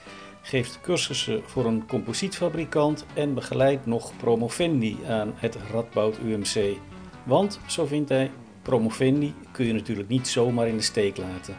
Geeft 0.43 0.81
cursussen 0.81 1.43
voor 1.45 1.65
een 1.65 1.87
composietfabrikant 1.87 3.07
en 3.15 3.35
begeleidt 3.35 3.87
nog 3.87 4.17
promovendi 4.17 4.97
aan 5.09 5.33
het 5.37 5.57
Radboud 5.73 6.19
UMC. 6.25 6.77
Want, 7.25 7.61
zo 7.67 7.87
vindt 7.87 8.09
hij, 8.09 8.31
promovendi 8.69 9.35
kun 9.53 9.67
je 9.67 9.73
natuurlijk 9.73 10.09
niet 10.09 10.29
zomaar 10.29 10.69
in 10.69 10.77
de 10.77 10.83
steek 10.83 11.17
laten. 11.17 11.57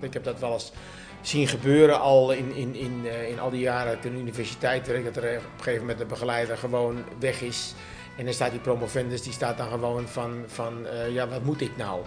Ik 0.00 0.12
heb 0.12 0.24
dat 0.24 0.40
wel 0.40 0.52
eens 0.52 0.72
zien 1.20 1.48
gebeuren 1.48 2.00
al 2.00 2.32
in, 2.32 2.54
in, 2.54 2.74
in, 2.74 3.00
uh, 3.04 3.28
in 3.28 3.40
al 3.40 3.50
die 3.50 3.60
jaren 3.60 4.00
ten 4.00 4.18
universiteit. 4.18 4.86
Dat 4.86 4.94
er 4.96 5.02
op 5.04 5.24
een 5.24 5.40
gegeven 5.56 5.80
moment 5.80 5.98
de 5.98 6.04
begeleider 6.04 6.56
gewoon 6.56 7.04
weg 7.18 7.40
is. 7.40 7.74
En 8.16 8.24
dan 8.24 8.34
staat 8.34 8.50
die 8.50 8.60
promovendus, 8.60 9.22
die 9.22 9.32
staat 9.32 9.58
dan 9.58 9.68
gewoon 9.68 10.08
van, 10.08 10.44
van 10.46 10.86
uh, 10.86 11.14
ja, 11.14 11.28
wat 11.28 11.44
moet 11.44 11.60
ik 11.60 11.76
nou? 11.76 12.00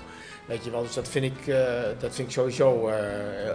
Weet 0.45 0.63
je 0.63 0.71
wel, 0.71 0.81
dus 0.81 0.93
dat 0.93 1.07
vind 1.07 1.25
ik, 1.25 1.47
uh, 1.47 1.57
dat 1.99 2.15
vind 2.15 2.27
ik 2.27 2.33
sowieso 2.33 2.89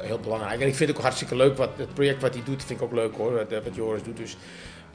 heel 0.01 0.19
belangrijk. 0.19 0.61
En 0.61 0.67
ik 0.67 0.75
vind 0.75 0.89
het 0.89 0.99
ook 0.99 1.05
hartstikke 1.05 1.37
leuk, 1.37 1.57
wat, 1.57 1.71
het 1.77 1.95
project 1.95 2.23
wat 2.23 2.35
hij 2.35 2.43
doet, 2.45 2.65
vind 2.65 2.81
ik 2.81 2.87
ook 2.87 2.93
leuk 2.93 3.17
hoor, 3.17 3.33
wat, 3.33 3.51
wat 3.65 3.75
Joris 3.75 4.03
doet. 4.03 4.17
Dus, 4.17 4.37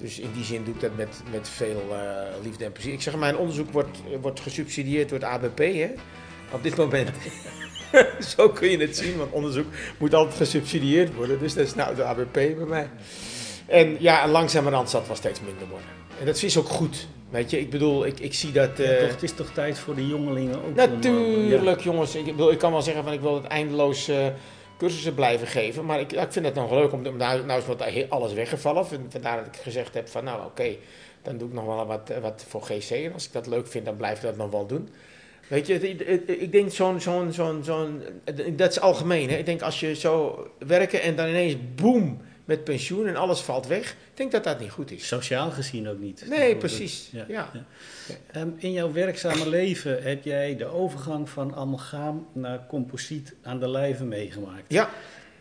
dus 0.01 0.19
in 0.19 0.29
die 0.33 0.43
zin 0.43 0.63
doe 0.63 0.73
ik 0.73 0.79
dat 0.79 0.95
met, 0.95 1.21
met 1.31 1.49
veel 1.49 1.95
liefde 2.43 2.65
en 2.65 2.71
plezier. 2.71 2.93
Ik 2.93 3.01
zeg, 3.01 3.15
mijn 3.15 3.37
onderzoek 3.37 3.71
wordt, 3.71 3.97
wordt 4.21 4.39
gesubsidieerd 4.39 5.09
door 5.09 5.19
het 5.19 5.27
ABP 5.27 5.57
hè, 5.57 5.89
op 6.51 6.63
dit 6.63 6.75
moment. 6.75 7.09
Zo 8.35 8.49
kun 8.49 8.69
je 8.69 8.77
het 8.77 8.97
zien, 8.97 9.17
want 9.17 9.31
onderzoek 9.31 9.65
moet 9.97 10.13
altijd 10.13 10.37
gesubsidieerd 10.37 11.15
worden. 11.15 11.39
Dus 11.39 11.53
dat 11.53 11.65
is 11.65 11.75
nou 11.75 11.95
de 11.95 12.03
ABP 12.03 12.33
bij 12.33 12.55
mij. 12.67 12.89
En 13.65 13.97
ja, 13.99 14.27
langzamerhand 14.27 14.89
zal 14.89 14.99
het 14.99 15.07
wel 15.07 15.17
steeds 15.17 15.39
minder 15.41 15.67
worden. 15.67 15.87
En 16.19 16.25
dat 16.25 16.43
is 16.43 16.57
ook 16.57 16.69
goed. 16.69 17.07
Weet 17.29 17.49
je, 17.49 17.59
ik 17.59 17.69
bedoel, 17.69 18.05
ik, 18.05 18.19
ik 18.19 18.33
zie 18.33 18.51
dat... 18.51 18.79
Uh... 18.79 18.85
Ja, 18.85 18.99
toch, 18.99 19.09
het 19.09 19.23
is 19.23 19.31
toch 19.31 19.51
tijd 19.53 19.79
voor 19.79 19.95
de 19.95 20.07
jongelingen 20.07 20.55
ook? 20.55 20.75
Natuurlijk, 20.75 21.61
om, 21.61 21.67
ja. 21.67 21.75
jongens. 21.83 22.15
Ik, 22.15 22.25
bedoel, 22.25 22.51
ik 22.51 22.57
kan 22.57 22.71
wel 22.71 22.81
zeggen 22.81 23.03
van 23.03 23.13
ik 23.13 23.21
wil 23.21 23.35
het 23.35 23.45
eindeloos 23.45 24.09
uh, 24.09 24.25
cursussen 24.81 25.13
blijven 25.13 25.47
geven. 25.47 25.85
Maar 25.85 25.99
ik, 25.99 26.11
ik 26.11 26.31
vind 26.31 26.45
het 26.45 26.55
nog 26.55 26.71
leuk 26.71 26.91
om... 26.91 27.17
Nou, 27.17 27.51
is 27.57 27.65
wat 27.65 28.09
alles 28.09 28.33
weggevallen. 28.33 28.85
Vandaar 28.85 29.37
dat 29.37 29.55
ik 29.55 29.61
gezegd 29.61 29.93
heb 29.93 30.09
van 30.09 30.23
nou 30.23 30.45
oké, 30.45 30.75
dan 31.21 31.37
doe 31.37 31.47
ik 31.47 31.53
nog 31.53 31.65
wel 31.65 31.85
wat, 31.85 32.11
wat 32.21 32.45
voor 32.47 32.61
GC. 32.61 32.89
En 32.89 33.13
als 33.13 33.25
ik 33.25 33.33
dat 33.33 33.47
leuk 33.47 33.67
vind, 33.67 33.85
dan 33.85 33.95
blijf 33.95 34.15
ik 34.17 34.21
dat 34.21 34.37
nog 34.37 34.51
wel 34.51 34.65
doen. 34.65 34.89
Weet 35.47 35.67
je, 35.67 35.95
ik 36.39 36.51
denk 36.51 36.71
zo'n, 36.71 37.01
zo'n, 37.01 37.33
zo'n, 37.33 37.63
zo'n, 37.63 38.03
dat 38.55 38.69
is 38.69 38.79
algemeen. 38.79 39.29
Hè? 39.29 39.37
Ik 39.37 39.45
denk 39.45 39.61
als 39.61 39.79
je 39.79 39.95
zo 39.95 40.47
werken 40.57 41.01
en 41.01 41.15
dan 41.15 41.27
ineens 41.27 41.55
boem 41.75 42.21
met 42.51 42.63
pensioen 42.63 43.07
en 43.07 43.15
alles 43.15 43.39
valt 43.39 43.67
weg. 43.67 43.91
Ik 43.91 44.17
denk 44.17 44.31
dat 44.31 44.43
dat 44.43 44.59
niet 44.59 44.71
goed 44.71 44.91
is. 44.91 45.07
Sociaal 45.07 45.51
gezien 45.51 45.89
ook 45.89 45.99
niet. 45.99 46.25
Nee, 46.29 46.55
precies. 46.55 47.09
Ja, 47.11 47.25
ja. 47.27 47.51
ja. 47.53 48.41
Um, 48.41 48.55
in 48.57 48.71
jouw 48.71 48.91
werkzame 48.91 49.49
leven 49.49 50.03
heb 50.03 50.23
jij 50.23 50.55
de 50.55 50.65
overgang 50.65 51.29
van 51.29 51.55
amalgaam 51.55 52.27
naar 52.33 52.65
composiet 52.67 53.33
aan 53.41 53.59
de 53.59 53.69
lijve 53.69 54.03
meegemaakt. 54.03 54.63
Ja. 54.67 54.89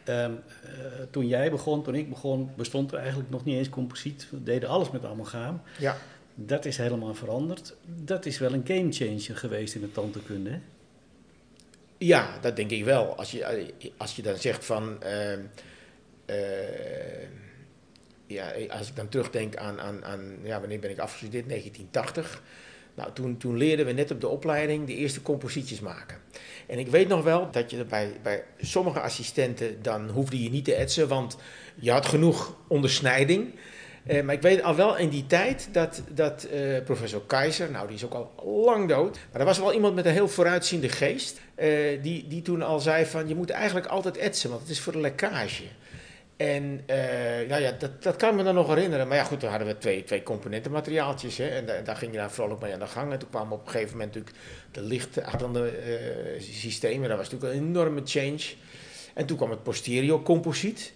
Um, 0.05 0.15
uh, 0.15 0.71
toen 1.11 1.27
jij 1.29 1.51
begon, 1.51 1.83
toen 1.83 1.95
ik 1.95 2.09
begon, 2.09 2.51
bestond 2.57 2.93
er 2.93 2.99
eigenlijk 2.99 3.31
nog 3.31 3.45
niet 3.45 3.57
eens 3.57 3.69
composiet. 3.69 4.27
We 4.31 4.43
deden 4.43 4.69
alles 4.69 4.91
met 4.91 5.05
amalgaam. 5.05 5.61
Ja. 5.79 5.97
Dat 6.35 6.65
is 6.65 6.77
helemaal 6.77 7.15
veranderd. 7.15 7.75
Dat 7.85 8.27
is 8.27 8.39
wel 8.39 8.53
een 8.53 8.67
gamechanger 8.67 9.37
geweest 9.37 9.75
in 9.75 9.81
de 9.81 9.93
tandheelkunde? 9.93 10.59
Ja, 11.99 12.39
dat 12.41 12.57
denk 12.57 12.71
ik 12.71 12.85
wel. 12.85 13.17
Als 13.17 13.31
je, 13.31 13.73
als 13.97 14.17
je 14.17 14.23
dan 14.23 14.37
zegt 14.37 14.65
van... 14.65 14.99
Uh, 15.05 15.33
ja, 18.27 18.53
als 18.69 18.89
ik 18.89 18.97
dan 18.97 19.09
terugdenk 19.09 19.57
aan, 19.57 19.81
aan, 19.81 20.05
aan 20.05 20.37
ja, 20.43 20.61
wanneer 20.61 20.79
ben 20.79 20.91
ik 20.91 20.99
afgestudeerd? 20.99 21.49
1980. 21.49 22.43
Nou, 22.95 23.13
toen, 23.13 23.37
toen 23.37 23.57
leerden 23.57 23.87
we 23.87 23.93
net 23.93 24.11
op 24.11 24.21
de 24.21 24.29
opleiding 24.29 24.87
de 24.87 24.95
eerste 24.95 25.23
composities 25.23 25.81
maken. 25.81 26.17
En 26.67 26.79
ik 26.79 26.89
weet 26.89 27.09
nog 27.09 27.25
wel 27.25 27.51
dat 27.51 27.71
je 27.71 27.85
bij, 27.85 28.13
bij 28.23 28.45
sommige 28.61 29.01
assistenten, 29.01 29.83
dan 29.83 30.09
hoefde 30.09 30.43
je 30.43 30.51
niet 30.51 30.65
te 30.65 30.75
etsen, 30.75 31.09
want 31.09 31.37
je 31.75 31.91
had 31.91 32.07
genoeg 32.07 32.57
ondersnijding. 32.69 33.55
Uh, 34.07 34.23
maar 34.23 34.35
ik 34.35 34.43
weet 34.43 34.63
al 34.63 34.75
wel 34.75 34.97
in 34.97 35.09
die 35.09 35.27
tijd 35.27 35.69
dat, 35.73 36.03
dat 36.09 36.47
uh, 36.53 36.83
professor 36.85 37.23
Keizer, 37.27 37.71
nou 37.71 37.87
die 37.87 37.97
is 37.97 38.05
ook 38.05 38.15
al 38.15 38.33
lang 38.65 38.89
dood, 38.89 39.19
maar 39.33 39.41
er 39.41 39.47
was 39.47 39.59
wel 39.59 39.73
iemand 39.73 39.95
met 39.95 40.07
een 40.07 40.13
heel 40.13 40.29
vooruitziende 40.29 40.89
geest, 40.89 41.41
die, 42.03 42.27
die 42.29 42.43
toen 42.43 42.63
al 42.63 42.81
zei 42.81 43.07
van 43.07 43.29
je 43.29 43.35
moet 43.35 43.51
eigenlijk 43.51 43.87
altijd 43.87 44.17
etsen, 44.17 44.51
want 44.51 44.63
het 44.63 44.71
is 44.71 44.81
voor 44.81 44.93
de 44.93 45.01
lekkage. 45.01 45.65
En 46.41 46.85
nou 47.49 47.61
ja, 47.61 47.73
dat, 47.79 48.03
dat 48.03 48.17
kan 48.17 48.37
me 48.37 48.43
dan 48.43 48.55
nog 48.55 48.69
herinneren. 48.69 49.09
Maar 49.09 49.17
ja, 49.17 49.25
goed, 49.25 49.41
toen 49.41 49.49
hadden 49.49 49.69
we 49.69 49.79
twee, 49.79 50.05
twee 50.05 50.23
componentenmateriaaltjes. 50.23 51.37
Hè, 51.37 51.49
en, 51.49 51.67
da, 51.67 51.81
daar 51.81 51.97
ging 51.97 52.13
je 52.13 52.19
daar 52.19 52.31
vrolijk 52.31 52.61
mee 52.61 52.73
aan 52.73 52.79
de 52.79 52.87
gang. 52.87 53.13
En 53.13 53.19
toen 53.19 53.29
kwamen 53.31 53.53
op 53.53 53.65
een 53.65 53.71
gegeven 53.71 53.97
moment 53.97 54.15
natuurlijk 54.15 54.45
de 54.71 54.83
lichtachterende 54.83 55.73
systemen. 56.39 57.09
Dat 57.09 57.19
was 57.19 57.31
natuurlijk 57.31 57.61
een 57.61 57.69
enorme 57.69 58.01
change. 58.05 58.41
En 59.15 59.27
toen 59.27 59.37
kwam 59.37 59.51
het 59.51 59.63
posterior 59.63 60.23
composiet. 60.23 60.93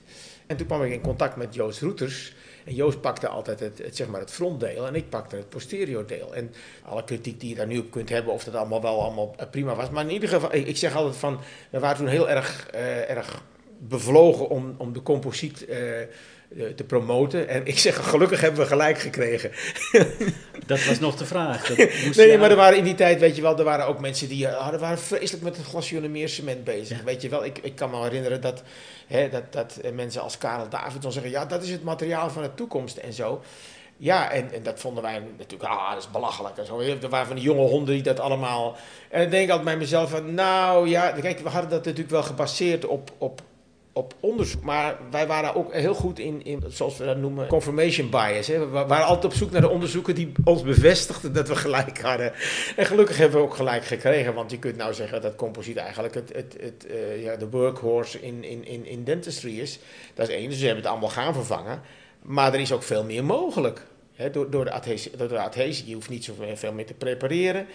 En 0.47 0.56
toen 0.56 0.66
kwam 0.66 0.83
ik 0.83 0.93
in 0.93 1.00
contact 1.00 1.37
met 1.37 1.54
Joost 1.54 1.81
Roeters. 1.81 2.34
En 2.65 2.75
Joost 2.75 3.00
pakte 3.00 3.28
altijd 3.28 3.60
het, 3.60 3.78
het, 3.78 3.97
zeg 3.97 4.06
maar 4.09 4.21
het 4.21 4.31
frontdeel 4.31 4.87
en 4.87 4.94
ik 4.94 5.09
pakte 5.09 5.37
het 5.37 5.49
posterior 5.49 6.06
deel. 6.06 6.34
En 6.34 6.54
alle 6.83 7.04
kritiek 7.04 7.41
die 7.41 7.49
je 7.49 7.54
daar 7.54 7.66
nu 7.66 7.78
op 7.78 7.91
kunt 7.91 8.09
hebben, 8.09 8.33
of 8.33 8.44
dat 8.44 8.54
allemaal 8.54 8.83
wel 8.83 9.03
allemaal 9.03 9.34
prima 9.50 9.75
was. 9.75 9.91
Maar 9.91 10.04
in 10.04 10.10
ieder 10.10 10.28
geval, 10.28 10.54
ik 10.54 10.77
zeg 10.77 10.94
altijd 10.94 11.16
van, 11.16 11.41
we 11.71 11.78
waren 11.78 11.97
toen 11.97 12.06
heel 12.06 12.31
erg, 12.31 12.71
uh, 12.75 13.10
erg 13.10 13.43
bevlogen 13.79 14.49
om, 14.49 14.75
om 14.79 14.93
de 14.93 15.03
composiet 15.03 15.67
uh, 15.69 15.77
te 16.77 16.85
promoten. 16.85 17.49
En 17.49 17.67
ik 17.67 17.79
zeg, 17.79 18.09
gelukkig 18.09 18.41
hebben 18.41 18.61
we 18.61 18.67
gelijk 18.67 18.99
gekregen. 18.99 19.51
Dat 20.67 20.85
was 20.85 20.99
nog 20.99 21.17
de 21.17 21.25
vraag. 21.25 21.67
Dat 21.67 22.17
nee, 22.17 22.39
maar 22.39 22.51
er 22.51 22.57
waren 22.57 22.79
in 22.79 22.84
die 22.84 22.95
tijd, 22.95 23.21
weet 23.21 23.37
je 23.37 23.43
wel, 23.43 23.59
er 23.59 23.65
waren 23.65 23.87
ook 23.87 24.01
mensen 24.01 24.29
die 24.29 24.47
hadden, 24.47 24.81
waren 24.81 24.99
vreselijk 24.99 25.45
met 25.45 25.57
het 25.57 25.67
glazuurmeer 25.67 26.29
cement 26.29 26.65
bezig. 26.65 26.99
Ja. 26.99 27.05
Weet 27.05 27.23
je 27.23 27.29
wel, 27.29 27.45
ik, 27.45 27.59
ik 27.59 27.75
kan 27.75 27.91
me 27.91 28.03
herinneren 28.03 28.41
dat, 28.41 28.63
hè, 29.07 29.29
dat, 29.29 29.53
dat 29.53 29.81
mensen 29.95 30.23
als 30.23 30.39
Karel 30.39 30.69
David 30.69 31.03
dan 31.03 31.13
zeggen, 31.13 31.31
ja, 31.31 31.47
dat 31.47 31.63
is 31.63 31.71
het 31.71 31.83
materiaal 31.83 32.31
van 32.31 32.43
de 32.43 32.55
toekomst 32.55 32.97
en 32.97 33.13
zo. 33.13 33.43
Ja, 33.97 34.31
en, 34.31 34.53
en 34.53 34.63
dat 34.63 34.81
vonden 34.81 35.03
wij 35.03 35.23
natuurlijk, 35.39 35.71
ah, 35.71 35.93
dat 35.93 36.03
is 36.03 36.11
belachelijk 36.11 36.57
en 36.57 36.67
zo. 36.67 36.81
Er 36.81 37.09
waren 37.09 37.27
van 37.27 37.37
die 37.37 37.45
jonge 37.45 37.69
honden 37.69 37.95
die 37.95 38.03
dat 38.03 38.21
allemaal... 38.21 38.77
En 39.11 39.21
dan 39.21 39.31
denk 39.31 39.45
ik 39.45 39.49
altijd 39.49 39.69
bij 39.69 39.77
mezelf 39.77 40.11
van, 40.11 40.34
nou 40.34 40.89
ja, 40.89 41.11
kijk, 41.11 41.39
we 41.39 41.49
hadden 41.49 41.71
dat 41.71 41.84
natuurlijk 41.84 42.11
wel 42.11 42.23
gebaseerd 42.23 42.87
op, 42.87 43.11
op 43.19 43.43
op 43.97 44.15
onderzoek. 44.21 44.62
Maar 44.62 44.97
wij 45.10 45.27
waren 45.27 45.55
ook 45.55 45.72
heel 45.72 45.94
goed 45.94 46.19
in, 46.19 46.44
in 46.44 46.62
zoals 46.69 46.97
we 46.97 47.05
dat 47.05 47.16
noemen, 47.16 47.47
confirmation 47.47 48.10
bias. 48.10 48.47
Hè. 48.47 48.59
We 48.59 48.66
waren 48.66 49.06
altijd 49.06 49.25
op 49.25 49.38
zoek 49.38 49.50
naar 49.50 49.60
de 49.60 49.69
onderzoeken 49.69 50.15
die 50.15 50.32
ons 50.44 50.62
bevestigden 50.62 51.32
dat 51.32 51.49
we 51.49 51.56
gelijk 51.56 52.00
hadden. 52.00 52.33
En 52.77 52.87
gelukkig 52.87 53.16
hebben 53.16 53.38
we 53.38 53.44
ook 53.44 53.54
gelijk 53.54 53.84
gekregen. 53.84 54.34
Want 54.34 54.50
je 54.50 54.59
kunt 54.59 54.77
nou 54.77 54.94
zeggen 54.94 55.22
dat 55.22 55.34
composiet 55.34 55.77
eigenlijk 55.77 56.15
het, 56.15 56.33
het, 56.33 56.57
het, 56.60 56.86
uh, 56.91 57.22
ja, 57.22 57.36
de 57.36 57.48
workhorse 57.48 58.21
in, 58.21 58.45
in, 58.45 58.66
in, 58.66 58.86
in 58.86 59.04
dentistry 59.04 59.59
is. 59.59 59.78
Dat 60.15 60.28
is 60.28 60.34
één. 60.34 60.48
Dus 60.48 60.59
we 60.59 60.66
hebben 60.66 60.83
het 60.83 60.92
allemaal 60.92 61.10
gaan 61.10 61.34
vervangen. 61.34 61.80
Maar 62.22 62.54
er 62.54 62.60
is 62.60 62.72
ook 62.72 62.83
veel 62.83 63.04
meer 63.04 63.24
mogelijk. 63.24 63.86
Hè, 64.15 64.30
door, 64.30 64.51
door, 64.51 64.65
de 64.65 64.72
adhesie, 64.72 65.16
door 65.16 65.28
de 65.28 65.39
adhesie. 65.39 65.89
Je 65.89 65.95
hoeft 65.95 66.10
niet 66.10 66.24
zoveel 66.24 66.72
meer 66.72 66.86
te 66.86 66.95
prepareren. 66.95 67.66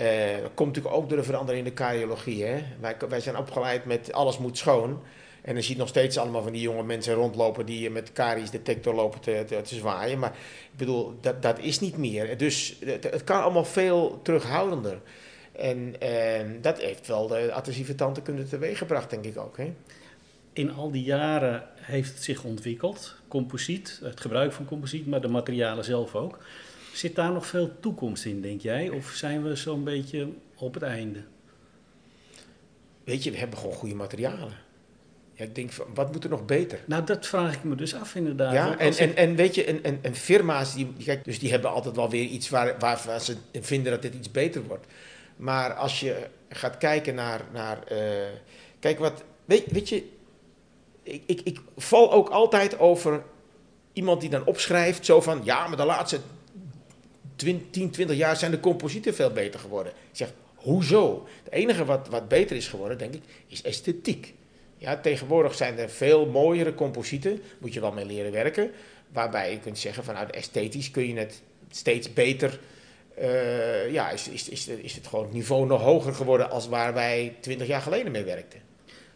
Uh, 0.00 0.04
dat 0.42 0.50
komt 0.54 0.68
natuurlijk 0.68 0.94
ook 0.94 1.08
door 1.08 1.18
de 1.18 1.24
verandering 1.24 1.66
in 1.66 1.70
de 1.70 1.76
cardiologie. 1.82 2.44
Hè. 2.44 2.62
Wij, 2.80 2.96
wij 3.08 3.20
zijn 3.20 3.36
opgeleid 3.36 3.84
met 3.84 4.12
alles 4.12 4.38
moet 4.38 4.58
schoon. 4.58 5.02
En 5.46 5.54
dan 5.54 5.62
zie 5.62 5.72
je 5.74 5.80
nog 5.80 5.88
steeds 5.88 6.18
allemaal 6.18 6.42
van 6.42 6.52
die 6.52 6.60
jonge 6.60 6.82
mensen 6.82 7.14
rondlopen 7.14 7.66
die 7.66 7.90
met 7.90 8.12
karies 8.12 8.50
detector 8.50 8.94
lopen 8.94 9.20
te, 9.20 9.44
te, 9.46 9.60
te, 9.62 9.74
zwaaien. 9.74 10.18
Maar 10.18 10.30
ik 10.72 10.76
bedoel, 10.76 11.14
dat, 11.20 11.42
dat 11.42 11.58
is 11.58 11.80
niet 11.80 11.96
meer. 11.96 12.38
Dus 12.38 12.76
het, 12.84 13.04
het 13.04 13.24
kan 13.24 13.42
allemaal 13.42 13.64
veel 13.64 14.20
terughoudender. 14.22 15.00
En, 15.52 15.94
dat 16.60 16.80
heeft 16.80 17.06
wel 17.06 17.26
de 17.26 17.52
adhesieve 17.52 17.94
tandheelkunde 17.94 18.48
teweeggebracht, 18.48 19.10
denk 19.10 19.24
ik 19.24 19.38
ook. 19.38 19.56
Hè? 19.56 19.74
In 20.52 20.72
al 20.72 20.90
die 20.90 21.04
jaren 21.04 21.68
heeft 21.74 22.14
het 22.14 22.22
zich 22.22 22.44
ontwikkeld, 22.44 23.16
composiet, 23.28 24.00
het 24.02 24.20
gebruik 24.20 24.52
van 24.52 24.64
composiet, 24.64 25.06
maar 25.06 25.20
de 25.20 25.28
materialen 25.28 25.84
zelf 25.84 26.14
ook. 26.14 26.38
Zit 26.92 27.14
daar 27.14 27.32
nog 27.32 27.46
veel 27.46 27.80
toekomst 27.80 28.24
in, 28.24 28.40
denk 28.40 28.60
jij? 28.60 28.88
Of 28.88 29.10
zijn 29.10 29.42
we 29.42 29.56
zo'n 29.56 29.84
beetje 29.84 30.28
op 30.54 30.74
het 30.74 30.82
einde? 30.82 31.22
weet 33.04 33.24
je, 33.24 33.30
we 33.30 33.38
hebben 33.38 33.58
gewoon 33.58 33.74
goede 33.74 33.94
materialen. 33.94 34.65
Ja, 35.36 35.44
ik 35.44 35.54
denk, 35.54 35.72
van, 35.72 35.86
wat 35.94 36.12
moet 36.12 36.24
er 36.24 36.30
nog 36.30 36.44
beter? 36.44 36.78
Nou, 36.86 37.04
dat 37.04 37.26
vraag 37.26 37.54
ik 37.54 37.64
me 37.64 37.74
dus 37.74 37.94
af 37.94 38.14
inderdaad. 38.14 38.52
Ja, 38.52 38.78
en, 38.78 38.96
en, 38.96 39.16
en 39.16 39.34
weet 39.34 39.54
je, 39.54 39.64
en, 39.64 39.84
en, 39.84 39.98
en 40.02 40.14
firma's, 40.14 40.74
die, 40.74 40.92
kijk, 41.04 41.24
dus 41.24 41.38
die 41.38 41.50
hebben 41.50 41.70
altijd 41.70 41.96
wel 41.96 42.10
weer 42.10 42.24
iets 42.24 42.48
waar, 42.48 42.74
waar, 42.78 43.02
waar 43.06 43.20
ze 43.20 43.36
vinden 43.52 43.92
dat 43.92 44.02
dit 44.02 44.14
iets 44.14 44.30
beter 44.30 44.62
wordt. 44.62 44.86
Maar 45.36 45.74
als 45.74 46.00
je 46.00 46.26
gaat 46.48 46.78
kijken 46.78 47.14
naar, 47.14 47.40
naar 47.52 47.82
eh, 47.82 47.98
kijk 48.78 48.98
wat, 48.98 49.22
weet, 49.44 49.70
weet 49.70 49.88
je, 49.88 50.08
ik, 51.02 51.22
ik, 51.26 51.40
ik 51.44 51.60
val 51.76 52.12
ook 52.12 52.28
altijd 52.28 52.78
over 52.78 53.22
iemand 53.92 54.20
die 54.20 54.30
dan 54.30 54.44
opschrijft, 54.44 55.04
zo 55.04 55.20
van, 55.20 55.40
ja, 55.44 55.66
maar 55.66 55.76
de 55.76 55.84
laatste 55.84 56.20
20, 57.36 57.66
10, 57.70 57.90
20 57.90 58.16
jaar 58.16 58.36
zijn 58.36 58.50
de 58.50 58.60
composieten 58.60 59.14
veel 59.14 59.30
beter 59.30 59.60
geworden. 59.60 59.92
Ik 59.92 60.16
zeg, 60.16 60.32
hoezo? 60.54 61.26
Het 61.44 61.52
enige 61.52 61.84
wat, 61.84 62.08
wat 62.08 62.28
beter 62.28 62.56
is 62.56 62.68
geworden, 62.68 62.98
denk 62.98 63.14
ik, 63.14 63.22
is 63.46 63.62
esthetiek. 63.62 64.34
Ja, 64.78 64.96
tegenwoordig 64.96 65.54
zijn 65.54 65.78
er 65.78 65.90
veel 65.90 66.26
mooiere 66.26 66.74
composieten, 66.74 67.40
moet 67.58 67.72
je 67.72 67.80
wel 67.80 67.92
mee 67.92 68.06
leren 68.06 68.32
werken, 68.32 68.70
waarbij 69.12 69.50
je 69.50 69.58
kunt 69.58 69.78
zeggen 69.78 70.04
vanuit 70.04 70.30
esthetisch 70.30 70.90
kun 70.90 71.06
je 71.06 71.18
het 71.18 71.42
steeds 71.70 72.12
beter, 72.12 72.58
eh, 73.14 73.92
ja, 73.92 74.10
is, 74.10 74.28
is, 74.28 74.48
is, 74.48 74.68
is 74.68 74.94
het 74.94 75.06
gewoon 75.06 75.24
het 75.24 75.34
niveau 75.34 75.66
nog 75.66 75.82
hoger 75.82 76.14
geworden 76.14 76.50
als 76.50 76.68
waar 76.68 76.94
wij 76.94 77.36
20 77.40 77.66
jaar 77.66 77.80
geleden 77.80 78.12
mee 78.12 78.24
werkten. 78.24 78.60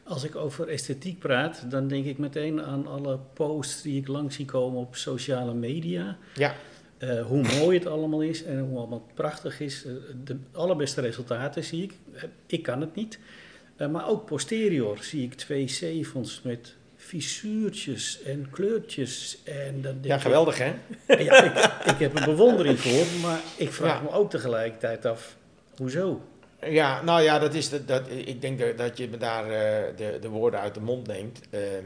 Als 0.05 0.25
ik 0.25 0.37
over 0.37 0.69
esthetiek 0.69 1.19
praat, 1.19 1.71
dan 1.71 1.89
denk 1.89 2.05
ik 2.05 2.19
meteen 2.19 2.63
aan 2.63 2.87
alle 2.87 3.19
posts 3.35 3.83
die 3.83 4.01
ik 4.01 4.09
langs 4.09 4.37
zie 4.37 4.45
komen 4.45 4.81
op 4.81 4.97
sociale 4.97 5.55
media. 5.55 6.19
Ja, 6.35 6.55
Eh, 7.01 7.27
hoe 7.27 7.43
mooi 7.59 7.79
het 7.79 7.87
allemaal 7.87 8.21
is 8.21 8.43
en 8.45 8.59
hoe 8.59 8.79
allemaal 8.79 9.07
prachtig 9.15 9.61
is. 9.61 9.85
Eh, 9.85 9.93
de 10.25 10.37
allerbeste 10.53 11.01
resultaten 11.01 11.65
zie 11.65 11.83
ik. 11.83 11.93
Ik 12.47 12.63
kan 12.63 12.81
het 12.81 12.95
niet. 12.95 13.19
Eh, 13.81 13.89
maar 13.89 14.09
ook 14.09 14.25
posterior 14.27 14.99
zie 15.03 15.23
ik 15.25 15.35
twee 15.35 15.69
zevens 15.69 16.41
met 16.45 16.75
fissuurtjes 16.97 18.23
en 18.23 18.49
kleurtjes. 18.51 19.39
En 19.45 19.83
dan 19.83 19.99
ja 20.03 20.19
geweldig 20.19 20.59
hè? 20.59 20.73
Ja, 21.07 21.43
ik, 21.43 21.93
ik 21.93 21.99
heb 21.99 22.19
er 22.19 22.25
bewondering 22.25 22.79
voor, 22.81 23.21
maar 23.23 23.41
ik 23.57 23.73
vraag 23.73 23.97
Ja. 23.97 24.03
me 24.03 24.11
ook 24.13 24.31
tegelijkertijd 24.31 25.05
af, 25.07 25.37
hoezo? 25.77 26.21
Ja, 26.67 27.03
nou 27.03 27.23
ja, 27.23 27.39
dat 27.39 27.55
is 27.55 27.69
de, 27.69 27.85
dat, 27.85 28.03
ik 28.11 28.41
denk 28.41 28.59
dat, 28.59 28.79
dat 28.79 28.99
je 28.99 29.09
me 29.09 29.17
daar 29.17 29.45
eh, 29.45 29.97
de, 29.97 30.19
de 30.21 30.29
woorden 30.29 30.61
uit 30.61 30.75
de 30.75 30.81
mond 30.81 31.07
neemt. 31.07 31.41
Ehm, 31.51 31.85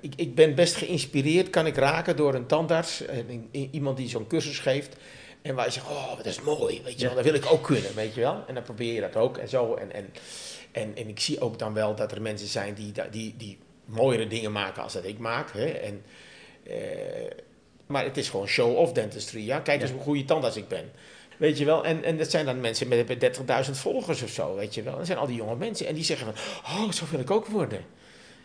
ik, 0.00 0.12
ik 0.16 0.34
ben 0.34 0.54
best 0.54 0.74
geïnspireerd, 0.74 1.50
kan 1.50 1.66
ik 1.66 1.76
raken, 1.76 2.16
door 2.16 2.34
een 2.34 2.46
tandarts. 2.46 3.06
en 3.06 3.48
iemand 3.70 3.96
die 3.96 4.08
zo'n 4.08 4.26
cursus 4.26 4.58
geeft. 4.58 4.96
En 5.42 5.54
waar 5.54 5.64
je 5.66 5.72
zegt, 5.72 5.86
oh, 5.86 6.16
dat 6.16 6.26
is 6.26 6.40
mooi, 6.40 6.80
weet 6.84 6.94
je 6.94 7.00
Ja. 7.00 7.06
wel. 7.06 7.14
Dat 7.14 7.24
wil 7.24 7.34
ik 7.34 7.52
ook 7.52 7.62
kunnen, 7.64 7.94
weet 7.94 8.14
je 8.14 8.20
wel. 8.20 8.44
En 8.46 8.54
dan 8.54 8.62
probeer 8.62 8.92
je 8.94 9.00
dat 9.00 9.16
ook 9.16 9.36
en 9.38 9.48
zo. 9.48 9.74
En, 9.74 9.92
en, 9.92 10.06
en, 10.72 10.96
en 10.96 11.08
ik 11.08 11.20
zie 11.20 11.40
ook 11.40 11.58
dan 11.58 11.74
wel 11.74 11.94
dat 11.94 12.12
er 12.12 12.22
mensen 12.22 12.48
zijn 12.48 12.74
die, 12.74 12.92
die, 13.10 13.34
die 13.36 13.58
mooiere 13.84 14.26
dingen 14.26 14.52
maken 14.52 14.82
als 14.82 14.92
dat 14.92 15.04
ik 15.04 15.18
maak. 15.18 15.52
Hè? 15.52 15.64
En, 15.66 16.02
eh, 16.66 16.76
maar 17.86 18.04
het 18.04 18.16
is 18.16 18.28
gewoon 18.30 18.46
show-off 18.48 18.92
dentistry. 18.92 19.46
Ja? 19.46 19.60
Kijk 19.60 19.80
eens 19.82 19.90
hoe 19.90 20.00
goede 20.00 20.24
tandarts 20.24 20.56
ik 20.56 20.68
ben. 20.68 20.90
Weet 21.36 21.58
je 21.58 21.64
wel, 21.64 21.84
en, 21.84 22.04
en 22.04 22.16
dat 22.18 22.30
zijn 22.30 22.46
dan 22.46 22.60
mensen 22.60 22.88
met, 22.88 23.08
met 23.08 23.38
30.000 23.66 23.70
volgers 23.72 24.22
of 24.22 24.30
zo, 24.30 24.54
weet 24.54 24.74
je 24.74 24.82
wel. 24.82 24.96
Dat 24.96 25.06
zijn 25.06 25.18
al 25.18 25.26
die 25.26 25.36
jonge 25.36 25.56
mensen 25.56 25.86
en 25.86 25.94
die 25.94 26.04
zeggen 26.04 26.34
van, 26.34 26.64
oh, 26.64 26.90
zo 26.90 27.04
wil 27.10 27.20
ik 27.20 27.30
ook 27.30 27.46
worden. 27.46 27.84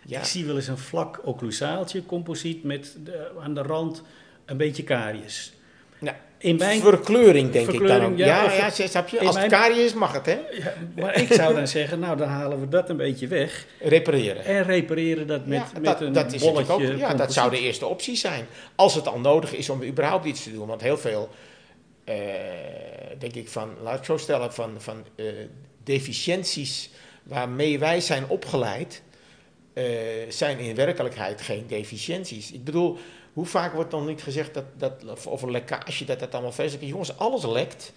Ja, 0.05 0.19
Ik 0.19 0.25
zie 0.25 0.45
wel 0.45 0.55
eens 0.55 0.67
een 0.67 0.77
vlak 0.77 1.21
occlusaaltje, 1.25 2.05
composiet, 2.05 2.63
met 2.63 2.95
de- 3.03 3.31
aan 3.39 3.53
de 3.53 3.61
rand 3.61 4.01
een 4.45 4.57
beetje 4.57 4.83
karies. 4.83 5.53
Ja. 5.99 6.19
In 6.39 6.55
mijn, 6.55 6.81
verkleuring 6.81 7.51
denk 7.51 7.71
ik 7.71 7.87
dan 7.87 8.01
ook. 8.03 8.17
ja, 8.17 8.25
Ja, 8.43 8.71
ja, 8.77 8.87
snap 8.87 9.07
je? 9.07 9.19
Als 9.19 9.35
mijn- 9.35 9.51
het 9.51 9.59
karie 9.59 9.83
is, 9.83 9.93
mag 9.93 10.13
het, 10.13 10.25
hè? 10.25 10.31
ja, 10.51 10.73
maar 10.95 11.21
ik 11.21 11.33
zou 11.33 11.53
dan 11.55 11.67
zeggen, 11.67 11.99
nou 11.99 12.17
dan 12.17 12.27
halen 12.27 12.59
we 12.59 12.67
dat 12.67 12.89
een 12.89 12.97
beetje 12.97 13.27
weg 13.27 13.65
Repareren. 13.79 14.45
en 14.45 14.63
repareren 14.63 15.27
dat 15.27 15.45
met, 15.45 15.57
ja, 15.57 15.67
met 15.73 15.83
dat, 15.83 16.01
een 16.01 16.13
dat 16.13 16.33
is 16.33 16.41
bolletje 16.41 16.73
ook, 16.73 16.81
ja, 16.81 17.13
dat 17.13 17.33
zou 17.33 17.49
de 17.49 17.59
eerste 17.59 17.85
optie 17.85 18.15
zijn. 18.15 18.45
Als 18.75 18.95
het 18.95 19.07
al 19.07 19.19
nodig 19.19 19.53
is 19.55 19.69
om 19.69 19.83
überhaupt 19.83 20.25
iets 20.25 20.43
te 20.43 20.51
doen. 20.51 20.67
Want 20.67 20.81
heel 20.81 20.97
veel, 20.97 21.29
eh, 22.03 22.15
denk 23.19 23.33
ik 23.33 23.47
van, 23.49 23.69
laat 23.81 23.91
ik 23.91 23.97
het 23.97 24.05
zo 24.05 24.17
stellen, 24.17 24.53
van, 24.53 24.71
van 24.77 25.03
eh, 25.15 25.25
deficiënties 25.83 26.89
waarmee 27.23 27.79
wij 27.79 28.01
zijn 28.01 28.23
opgeleid, 28.27 29.01
eh, 29.73 29.83
zijn 30.29 30.59
in 30.59 30.75
werkelijkheid 30.75 31.41
geen 31.41 31.63
deficiënties. 31.67 32.51
Ik 32.51 32.63
bedoel, 32.63 32.97
hoe 33.37 33.45
vaak 33.45 33.73
wordt 33.73 33.91
dan 33.91 34.05
niet 34.05 34.21
gezegd 34.21 34.53
dat, 34.53 34.65
dat 34.77 35.25
of 35.27 35.41
een 35.41 35.51
lekkage, 35.51 36.05
dat 36.05 36.19
dat 36.19 36.33
allemaal 36.33 36.51
vreselijk 36.51 36.83
is. 36.83 36.89
Jongens, 36.89 37.17
alles 37.17 37.45
lekt. 37.45 37.93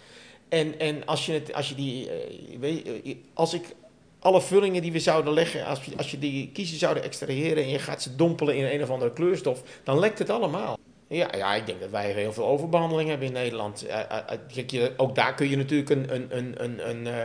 En, 0.48 0.78
en 0.78 1.06
als, 1.06 1.26
je 1.26 1.32
het, 1.32 1.54
als 1.54 1.68
je 1.68 1.74
die, 1.74 2.10
eh, 2.10 2.58
weet, 2.58 2.86
je, 3.02 3.16
als 3.34 3.54
ik 3.54 3.74
alle 4.18 4.40
vullingen 4.40 4.82
die 4.82 4.92
we 4.92 4.98
zouden 4.98 5.32
leggen, 5.32 5.66
als 5.66 5.84
je, 5.84 5.96
als 5.96 6.10
je 6.10 6.18
die 6.18 6.50
kiezen 6.52 6.78
zouden 6.78 7.02
extraheren 7.02 7.62
en 7.62 7.68
je 7.68 7.78
gaat 7.78 8.02
ze 8.02 8.16
dompelen 8.16 8.56
in 8.56 8.64
een 8.64 8.82
of 8.82 8.90
andere 8.90 9.12
kleurstof, 9.12 9.62
dan 9.84 9.98
lekt 9.98 10.18
het 10.18 10.30
allemaal. 10.30 10.78
Ja, 11.06 11.28
ja, 11.36 11.54
ik 11.54 11.66
denk 11.66 11.80
dat 11.80 11.90
wij 11.90 12.12
heel 12.12 12.32
veel 12.32 12.46
overbehandeling 12.46 13.08
hebben 13.08 13.26
in 13.26 13.32
Nederland. 13.32 13.86
Eh, 13.86 14.00
eh, 14.00 14.84
eh, 14.84 14.90
ook 14.96 15.14
daar 15.14 15.34
kun 15.34 15.48
je 15.48 15.56
natuurlijk 15.56 15.90
een, 15.90 16.14
een, 16.14 16.64
een, 16.64 16.88
een, 16.88 17.06
eh, 17.06 17.24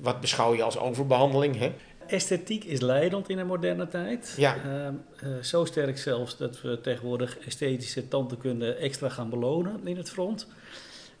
wat 0.00 0.20
beschouw 0.20 0.54
je 0.54 0.62
als 0.62 0.78
overbehandeling, 0.78 1.58
hè? 1.58 1.72
Esthetiek 2.06 2.64
is 2.64 2.80
leidend 2.80 3.28
in 3.28 3.36
de 3.36 3.44
moderne 3.44 3.88
tijd. 3.88 4.34
Ja. 4.36 4.56
Ehm, 4.56 4.94
eh, 5.16 5.42
zo 5.42 5.64
sterk 5.64 5.98
zelfs 5.98 6.36
dat 6.36 6.60
we 6.60 6.80
tegenwoordig 6.80 7.38
esthetische 7.38 8.08
tandheelkunde 8.08 8.74
extra 8.74 9.08
gaan 9.08 9.30
belonen 9.30 9.80
in 9.84 9.96
het 9.96 10.10
front. 10.10 10.46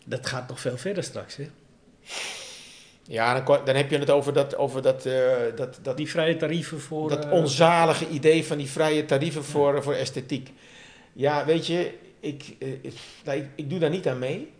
Dat 0.04 0.26
gaat 0.26 0.48
nog 0.48 0.60
veel 0.60 0.76
verder 0.76 1.02
straks. 1.02 1.36
Hè? 1.36 1.48
Ja, 3.02 3.40
dan, 3.40 3.60
dan 3.64 3.74
heb 3.74 3.90
je 3.90 3.98
het 3.98 4.10
over 4.10 4.32
dat, 4.32 4.56
over 4.56 4.82
dat, 4.82 5.06
eh, 5.06 5.32
dat, 5.56 5.78
dat, 5.82 5.96
Die 5.96 6.10
vrije 6.10 6.36
tarieven 6.36 6.80
voor... 6.80 7.08
dat 7.08 7.24
eh, 7.24 7.32
onzalige 7.32 8.08
idee 8.08 8.44
van 8.44 8.56
die 8.56 8.70
vrije 8.70 9.04
tarieven 9.04 9.44
voor, 9.44 9.82
voor 9.82 9.94
esthetiek. 9.94 10.52
Ja, 11.12 11.44
weet 11.44 11.66
je, 11.66 11.92
ik, 12.20 12.56
ik, 12.58 12.94
nou, 13.24 13.38
ik, 13.38 13.46
ik 13.54 13.70
doe 13.70 13.78
daar 13.78 13.90
niet 13.90 14.08
aan 14.08 14.18
mee. 14.18 14.52